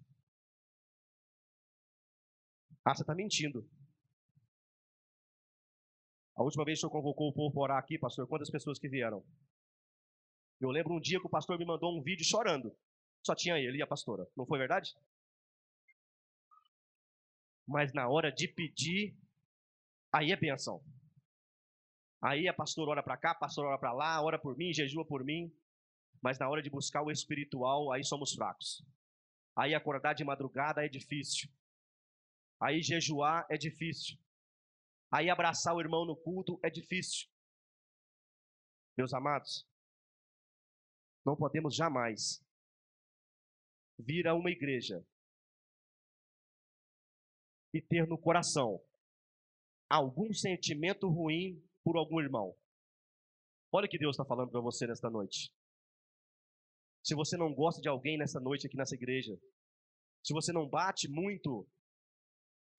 Ah, 2.85 2.95
você 2.95 3.03
está 3.03 3.13
mentindo. 3.13 3.67
A 6.35 6.43
última 6.43 6.63
vez 6.63 6.79
que 6.79 6.85
o 6.85 6.89
senhor 6.89 7.01
convocou 7.01 7.29
o 7.29 7.33
povo 7.33 7.53
para 7.53 7.61
orar 7.61 7.77
aqui, 7.77 7.97
pastor, 7.97 8.25
quantas 8.27 8.49
pessoas 8.49 8.79
que 8.79 8.87
vieram? 8.87 9.23
Eu 10.59 10.69
lembro 10.69 10.93
um 10.93 10.99
dia 10.99 11.19
que 11.19 11.27
o 11.27 11.29
pastor 11.29 11.57
me 11.57 11.65
mandou 11.65 11.97
um 11.97 12.01
vídeo 12.01 12.25
chorando. 12.25 12.75
Só 13.21 13.35
tinha 13.35 13.57
ele 13.57 13.77
e 13.77 13.81
a 13.81 13.87
pastora. 13.87 14.25
Não 14.35 14.45
foi 14.45 14.57
verdade? 14.57 14.95
Mas 17.67 17.93
na 17.93 18.07
hora 18.07 18.31
de 18.31 18.47
pedir, 18.47 19.15
aí 20.11 20.31
é 20.31 20.35
bênção. 20.35 20.81
Aí 22.21 22.47
a 22.47 22.53
pastor 22.53 22.89
ora 22.89 23.03
para 23.03 23.17
cá, 23.17 23.31
a 23.31 23.35
pastor 23.35 23.65
ora 23.65 23.77
para 23.77 23.93
lá, 23.93 24.21
ora 24.21 24.39
por 24.39 24.57
mim, 24.57 24.73
jejua 24.73 25.05
por 25.05 25.23
mim. 25.23 25.53
Mas 26.21 26.39
na 26.39 26.49
hora 26.49 26.61
de 26.61 26.69
buscar 26.69 27.01
o 27.01 27.11
espiritual, 27.11 27.91
aí 27.91 28.03
somos 28.03 28.33
fracos. 28.33 28.83
Aí 29.55 29.75
acordar 29.75 30.13
de 30.13 30.23
madrugada 30.23 30.85
é 30.85 30.89
difícil. 30.89 31.49
Aí 32.59 32.81
jejuar 32.81 33.45
é 33.49 33.57
difícil. 33.57 34.17
Aí 35.11 35.29
abraçar 35.29 35.73
o 35.75 35.79
irmão 35.79 36.05
no 36.05 36.15
culto 36.15 36.59
é 36.61 36.69
difícil. 36.69 37.27
Meus 38.97 39.13
amados, 39.13 39.65
não 41.25 41.35
podemos 41.35 41.75
jamais 41.75 42.43
vir 43.97 44.27
a 44.27 44.35
uma 44.35 44.51
igreja 44.51 45.05
e 47.73 47.81
ter 47.81 48.07
no 48.07 48.17
coração 48.17 48.83
algum 49.89 50.33
sentimento 50.33 51.07
ruim 51.07 51.63
por 51.83 51.97
algum 51.97 52.19
irmão. 52.19 52.55
Olha 53.71 53.85
o 53.85 53.89
que 53.89 53.97
Deus 53.97 54.15
está 54.15 54.25
falando 54.25 54.51
para 54.51 54.61
você 54.61 54.87
nesta 54.87 55.09
noite. 55.09 55.53
Se 57.03 57.15
você 57.15 57.37
não 57.37 57.53
gosta 57.53 57.81
de 57.81 57.87
alguém 57.87 58.17
nessa 58.17 58.39
noite 58.39 58.67
aqui 58.67 58.75
nessa 58.75 58.95
igreja, 58.95 59.39
se 60.23 60.33
você 60.33 60.51
não 60.51 60.67
bate 60.67 61.07
muito, 61.07 61.67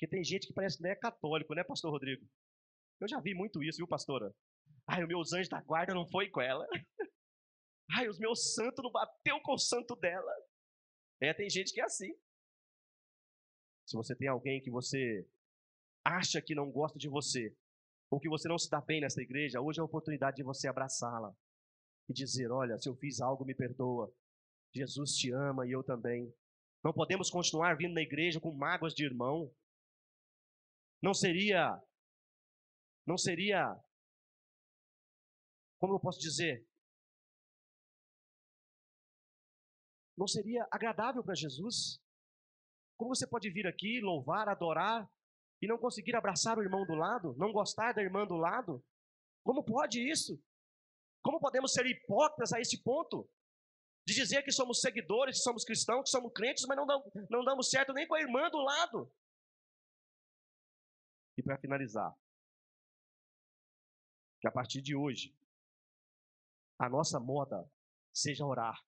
porque 0.00 0.16
tem 0.16 0.24
gente 0.24 0.46
que 0.46 0.54
parece 0.54 0.78
que 0.78 0.82
não 0.82 0.90
é 0.90 0.96
católico, 0.96 1.54
né, 1.54 1.62
pastor 1.62 1.90
Rodrigo? 1.90 2.26
Eu 2.98 3.06
já 3.06 3.20
vi 3.20 3.34
muito 3.34 3.62
isso, 3.62 3.76
viu, 3.76 3.86
pastora? 3.86 4.34
Ai, 4.86 5.02
os 5.02 5.08
meus 5.08 5.32
anjos 5.34 5.50
da 5.50 5.60
guarda 5.60 5.92
não 5.92 6.08
foi 6.08 6.30
com 6.30 6.40
ela. 6.40 6.66
Ai, 7.98 8.08
os 8.08 8.18
meus 8.18 8.54
santos 8.54 8.82
não 8.82 8.90
bateu 8.90 9.38
com 9.42 9.52
o 9.52 9.58
santo 9.58 9.94
dela. 9.96 10.32
É, 11.20 11.34
tem 11.34 11.50
gente 11.50 11.74
que 11.74 11.82
é 11.82 11.84
assim. 11.84 12.14
Se 13.86 13.94
você 13.94 14.16
tem 14.16 14.26
alguém 14.26 14.62
que 14.62 14.70
você 14.70 15.28
acha 16.02 16.40
que 16.40 16.54
não 16.54 16.70
gosta 16.70 16.98
de 16.98 17.08
você, 17.08 17.54
ou 18.10 18.18
que 18.18 18.28
você 18.28 18.48
não 18.48 18.56
se 18.56 18.70
dá 18.70 18.80
bem 18.80 19.02
nessa 19.02 19.20
igreja, 19.20 19.60
hoje 19.60 19.80
é 19.80 19.82
a 19.82 19.84
oportunidade 19.84 20.36
de 20.36 20.42
você 20.42 20.66
abraçá-la 20.66 21.36
e 22.08 22.14
dizer: 22.14 22.50
Olha, 22.50 22.78
se 22.78 22.88
eu 22.88 22.96
fiz 22.96 23.20
algo, 23.20 23.44
me 23.44 23.54
perdoa. 23.54 24.10
Jesus 24.74 25.10
te 25.16 25.30
ama 25.30 25.66
e 25.66 25.72
eu 25.72 25.84
também. 25.84 26.32
Não 26.82 26.94
podemos 26.94 27.28
continuar 27.28 27.76
vindo 27.76 27.92
na 27.92 28.00
igreja 28.00 28.40
com 28.40 28.50
mágoas 28.54 28.94
de 28.94 29.04
irmão. 29.04 29.54
Não 31.02 31.14
seria, 31.14 31.80
não 33.06 33.16
seria, 33.16 33.74
como 35.78 35.94
eu 35.94 36.00
posso 36.00 36.20
dizer? 36.20 36.66
Não 40.16 40.26
seria 40.26 40.68
agradável 40.70 41.24
para 41.24 41.34
Jesus? 41.34 41.98
Como 42.98 43.14
você 43.14 43.26
pode 43.26 43.50
vir 43.50 43.66
aqui, 43.66 43.98
louvar, 44.02 44.46
adorar 44.46 45.10
e 45.62 45.66
não 45.66 45.78
conseguir 45.78 46.14
abraçar 46.14 46.58
o 46.58 46.62
irmão 46.62 46.84
do 46.84 46.94
lado, 46.94 47.34
não 47.38 47.50
gostar 47.50 47.94
da 47.94 48.02
irmã 48.02 48.26
do 48.26 48.36
lado? 48.36 48.84
Como 49.42 49.64
pode 49.64 50.06
isso? 50.06 50.38
Como 51.22 51.40
podemos 51.40 51.72
ser 51.72 51.86
hipócritas 51.86 52.52
a 52.52 52.60
esse 52.60 52.82
ponto? 52.82 53.26
De 54.06 54.14
dizer 54.14 54.42
que 54.42 54.52
somos 54.52 54.82
seguidores, 54.82 55.38
que 55.38 55.42
somos 55.42 55.64
cristãos, 55.64 56.02
que 56.04 56.10
somos 56.10 56.32
crentes, 56.34 56.66
mas 56.66 56.76
não 56.76 56.86
damos, 56.86 57.06
não 57.30 57.42
damos 57.42 57.70
certo 57.70 57.94
nem 57.94 58.06
com 58.06 58.14
a 58.14 58.20
irmã 58.20 58.50
do 58.50 58.58
lado. 58.58 59.10
E 61.40 61.42
para 61.42 61.56
finalizar, 61.56 62.14
que 64.42 64.46
a 64.46 64.52
partir 64.52 64.82
de 64.82 64.94
hoje, 64.94 65.34
a 66.78 66.86
nossa 66.86 67.18
moda 67.18 67.66
seja 68.12 68.44
orar, 68.44 68.78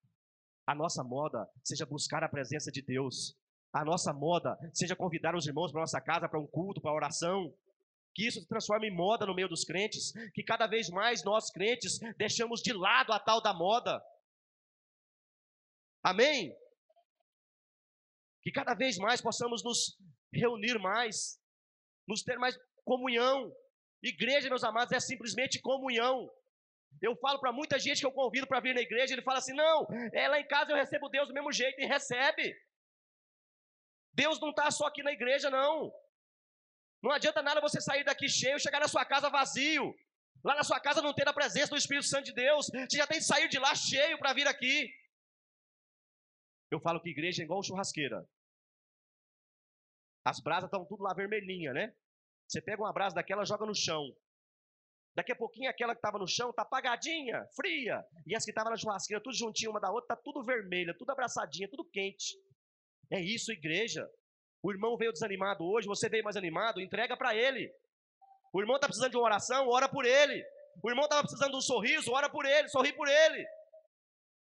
a 0.66 0.74
nossa 0.74 1.03
moda 1.03 1.50
seja 1.64 1.86
buscar 1.86 2.22
a 2.22 2.28
presença 2.28 2.70
de 2.70 2.82
Deus, 2.82 3.34
a 3.72 3.82
nossa 3.86 4.12
moda 4.12 4.59
seja 4.74 4.94
convidar 4.94 5.34
os 5.34 5.46
irmãos 5.46 5.72
para 5.72 5.80
nossa 5.80 5.98
casa 5.98 6.28
para 6.28 6.38
um 6.38 6.46
culto, 6.46 6.82
para 6.82 6.92
oração. 6.92 7.57
Que 8.14 8.26
isso 8.26 8.38
se 8.38 8.46
transforme 8.46 8.88
em 8.88 8.94
moda 8.94 9.24
no 9.24 9.34
meio 9.34 9.48
dos 9.48 9.64
crentes. 9.64 10.12
Que 10.34 10.42
cada 10.42 10.66
vez 10.66 10.90
mais 10.90 11.24
nós, 11.24 11.50
crentes, 11.50 11.98
deixamos 12.18 12.61
de 12.61 12.74
lado 12.74 13.14
a 13.14 13.18
tal 13.18 13.40
da 13.40 13.55
moda. 13.55 13.98
Amém? 16.03 16.55
Que 18.42 18.53
cada 18.53 18.74
vez 18.74 18.98
mais 18.98 19.22
possamos 19.22 19.64
nos 19.64 19.98
reunir 20.30 20.78
mais, 20.78 21.41
nos 22.07 22.22
ter 22.22 22.38
mais 22.38 22.59
comunhão. 22.84 23.53
Igreja, 24.03 24.48
meus 24.48 24.64
amados, 24.64 24.92
é 24.92 25.00
simplesmente 25.00 25.61
comunhão. 25.61 26.30
Eu 27.00 27.16
falo 27.16 27.38
para 27.40 27.53
muita 27.53 27.78
gente 27.78 28.00
que 28.00 28.07
eu 28.07 28.12
convido 28.12 28.46
para 28.46 28.61
vir 28.61 28.74
na 28.74 28.80
igreja, 28.80 29.14
ele 29.14 29.22
fala 29.22 29.38
assim: 29.38 29.55
não, 29.55 29.86
é 30.12 30.28
lá 30.28 30.38
em 30.38 30.46
casa 30.46 30.72
eu 30.72 30.76
recebo 30.76 31.09
Deus 31.09 31.28
do 31.28 31.34
mesmo 31.34 31.53
jeito, 31.53 31.80
e 31.80 31.86
recebe. 31.86 32.55
Deus 34.14 34.38
não 34.40 34.50
está 34.50 34.70
só 34.70 34.86
aqui 34.86 35.03
na 35.03 35.12
igreja, 35.12 35.48
não. 35.48 35.92
Não 37.03 37.11
adianta 37.11 37.42
nada 37.42 37.61
você 37.61 37.80
sair 37.80 38.05
daqui 38.05 38.28
cheio, 38.28 38.61
chegar 38.61 38.80
na 38.80 38.88
sua 38.88 39.05
casa 39.05 39.30
vazio. 39.30 39.94
Lá 40.44 40.55
na 40.55 40.64
sua 40.64 40.80
casa 40.80 41.00
não 41.00 41.14
ter 41.14 41.26
a 41.26 41.32
presença 41.32 41.70
do 41.70 41.76
Espírito 41.76 42.07
Santo 42.07 42.26
de 42.26 42.34
Deus. 42.34 42.66
Você 42.66 42.96
já 42.96 43.07
tem 43.07 43.18
que 43.18 43.24
sair 43.24 43.48
de 43.48 43.59
lá 43.59 43.74
cheio 43.74 44.18
para 44.18 44.32
vir 44.32 44.46
aqui. 44.46 44.92
Eu 46.70 46.80
falo 46.80 47.00
que 47.00 47.11
igreja 47.11 47.42
é 47.42 47.44
igual 47.44 47.62
churrasqueira. 47.62 48.26
As 50.25 50.41
brasas 50.41 50.68
estão 50.68 50.85
tudo 50.85 51.03
lá 51.03 51.14
vermelhinha, 51.14 51.73
né? 51.73 51.95
Você 52.49 52.61
pega 52.61 52.83
uma 52.83 52.93
brasa 52.93 53.14
daquela, 53.14 53.45
joga 53.45 53.66
no 53.66 53.75
chão. 53.75 54.14
Daqui 55.14 55.33
a 55.33 55.37
pouquinho 55.37 55.68
aquela 55.68 55.95
que 55.95 55.99
estava 55.99 56.18
no 56.18 56.27
chão 56.27 56.51
está 56.51 56.62
apagadinha, 56.62 57.47
fria. 57.55 58.03
E 58.27 58.35
as 58.35 58.45
que 58.45 58.51
estavam 58.51 58.70
na 58.70 58.77
churrasqueira, 58.77 59.23
tudo 59.23 59.37
juntinho 59.37 59.70
uma 59.70 59.81
da 59.81 59.91
outra, 59.91 60.14
está 60.14 60.16
tudo 60.16 60.45
vermelha, 60.45 60.97
tudo 60.97 61.11
abraçadinha, 61.11 61.68
tudo 61.68 61.85
quente. 61.85 62.37
É 63.11 63.20
isso, 63.20 63.53
igreja. 63.53 64.09
O 64.62 64.70
irmão 64.73 64.97
veio 64.97 65.12
desanimado 65.12 65.64
hoje, 65.64 65.87
você 65.87 66.09
veio 66.09 66.25
mais 66.25 66.37
animado, 66.37 66.81
entrega 66.81 67.16
para 67.16 67.35
ele. 67.35 67.70
O 68.55 68.61
irmão 68.61 68.77
está 68.77 68.87
precisando 68.87 69.11
de 69.11 69.16
uma 69.16 69.25
oração, 69.25 69.68
ora 69.68 69.89
por 69.89 70.05
ele. 70.05 70.43
O 70.83 70.89
irmão 70.89 71.05
estava 71.05 71.23
precisando 71.23 71.51
de 71.51 71.57
um 71.57 71.61
sorriso, 71.61 72.12
ora 72.12 72.31
por 72.31 72.47
ele, 72.47 72.68
sorri 72.68 72.93
por 72.93 73.09
ele. 73.09 73.45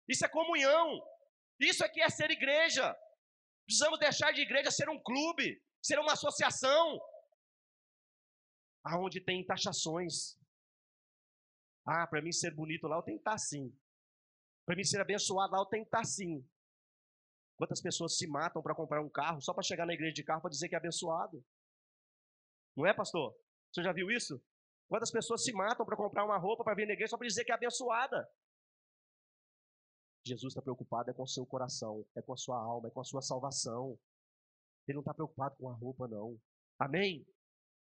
Isso 0.08 0.24
é 0.24 0.28
comunhão. 0.28 1.00
Isso 1.58 1.84
aqui 1.84 2.00
é 2.00 2.08
ser 2.10 2.30
igreja. 2.30 2.94
Precisamos 3.72 3.98
deixar 3.98 4.32
de 4.32 4.42
igreja 4.42 4.70
ser 4.70 4.90
um 4.90 5.02
clube, 5.02 5.58
ser 5.82 5.98
uma 5.98 6.12
associação, 6.12 7.00
aonde 8.84 9.18
tem 9.18 9.46
taxações. 9.46 10.38
Ah, 11.86 12.06
para 12.06 12.20
mim 12.20 12.32
ser 12.32 12.54
bonito 12.54 12.86
lá 12.86 12.96
eu 12.96 13.02
tenho 13.02 13.16
que 13.16 13.22
estar 13.22 13.32
assim. 13.32 13.74
Para 14.66 14.76
mim 14.76 14.84
ser 14.84 15.00
abençoado 15.00 15.52
lá 15.52 15.60
eu 15.60 15.64
tenho 15.64 15.84
que 15.84 15.88
estar 15.88 16.00
assim. 16.00 16.46
Quantas 17.56 17.80
pessoas 17.80 18.18
se 18.18 18.26
matam 18.26 18.62
para 18.62 18.74
comprar 18.74 19.00
um 19.00 19.08
carro 19.08 19.40
só 19.40 19.54
para 19.54 19.62
chegar 19.62 19.86
na 19.86 19.94
igreja 19.94 20.12
de 20.12 20.22
carro 20.22 20.42
para 20.42 20.50
dizer 20.50 20.68
que 20.68 20.74
é 20.74 20.78
abençoado? 20.78 21.42
Não 22.76 22.84
é, 22.84 22.92
pastor? 22.92 23.34
Você 23.72 23.82
já 23.82 23.92
viu 23.94 24.10
isso? 24.10 24.38
Quantas 24.86 25.10
pessoas 25.10 25.42
se 25.42 25.52
matam 25.54 25.86
para 25.86 25.96
comprar 25.96 26.26
uma 26.26 26.36
roupa 26.36 26.62
para 26.62 26.74
vir 26.74 26.86
na 26.86 26.92
igreja 26.92 27.12
só 27.12 27.16
para 27.16 27.26
dizer 27.26 27.42
que 27.46 27.52
é 27.52 27.54
abençoada? 27.54 28.30
Jesus 30.24 30.52
está 30.52 30.62
preocupado 30.62 31.10
é 31.10 31.14
com 31.14 31.22
o 31.22 31.28
seu 31.28 31.44
coração, 31.44 32.04
é 32.14 32.22
com 32.22 32.32
a 32.32 32.36
sua 32.36 32.58
alma, 32.58 32.88
é 32.88 32.90
com 32.90 33.00
a 33.00 33.04
sua 33.04 33.22
salvação. 33.22 33.98
Ele 34.86 34.96
não 34.96 35.02
está 35.02 35.14
preocupado 35.14 35.56
com 35.56 35.68
a 35.68 35.74
roupa, 35.74 36.06
não. 36.08 36.38
Amém? 36.78 37.26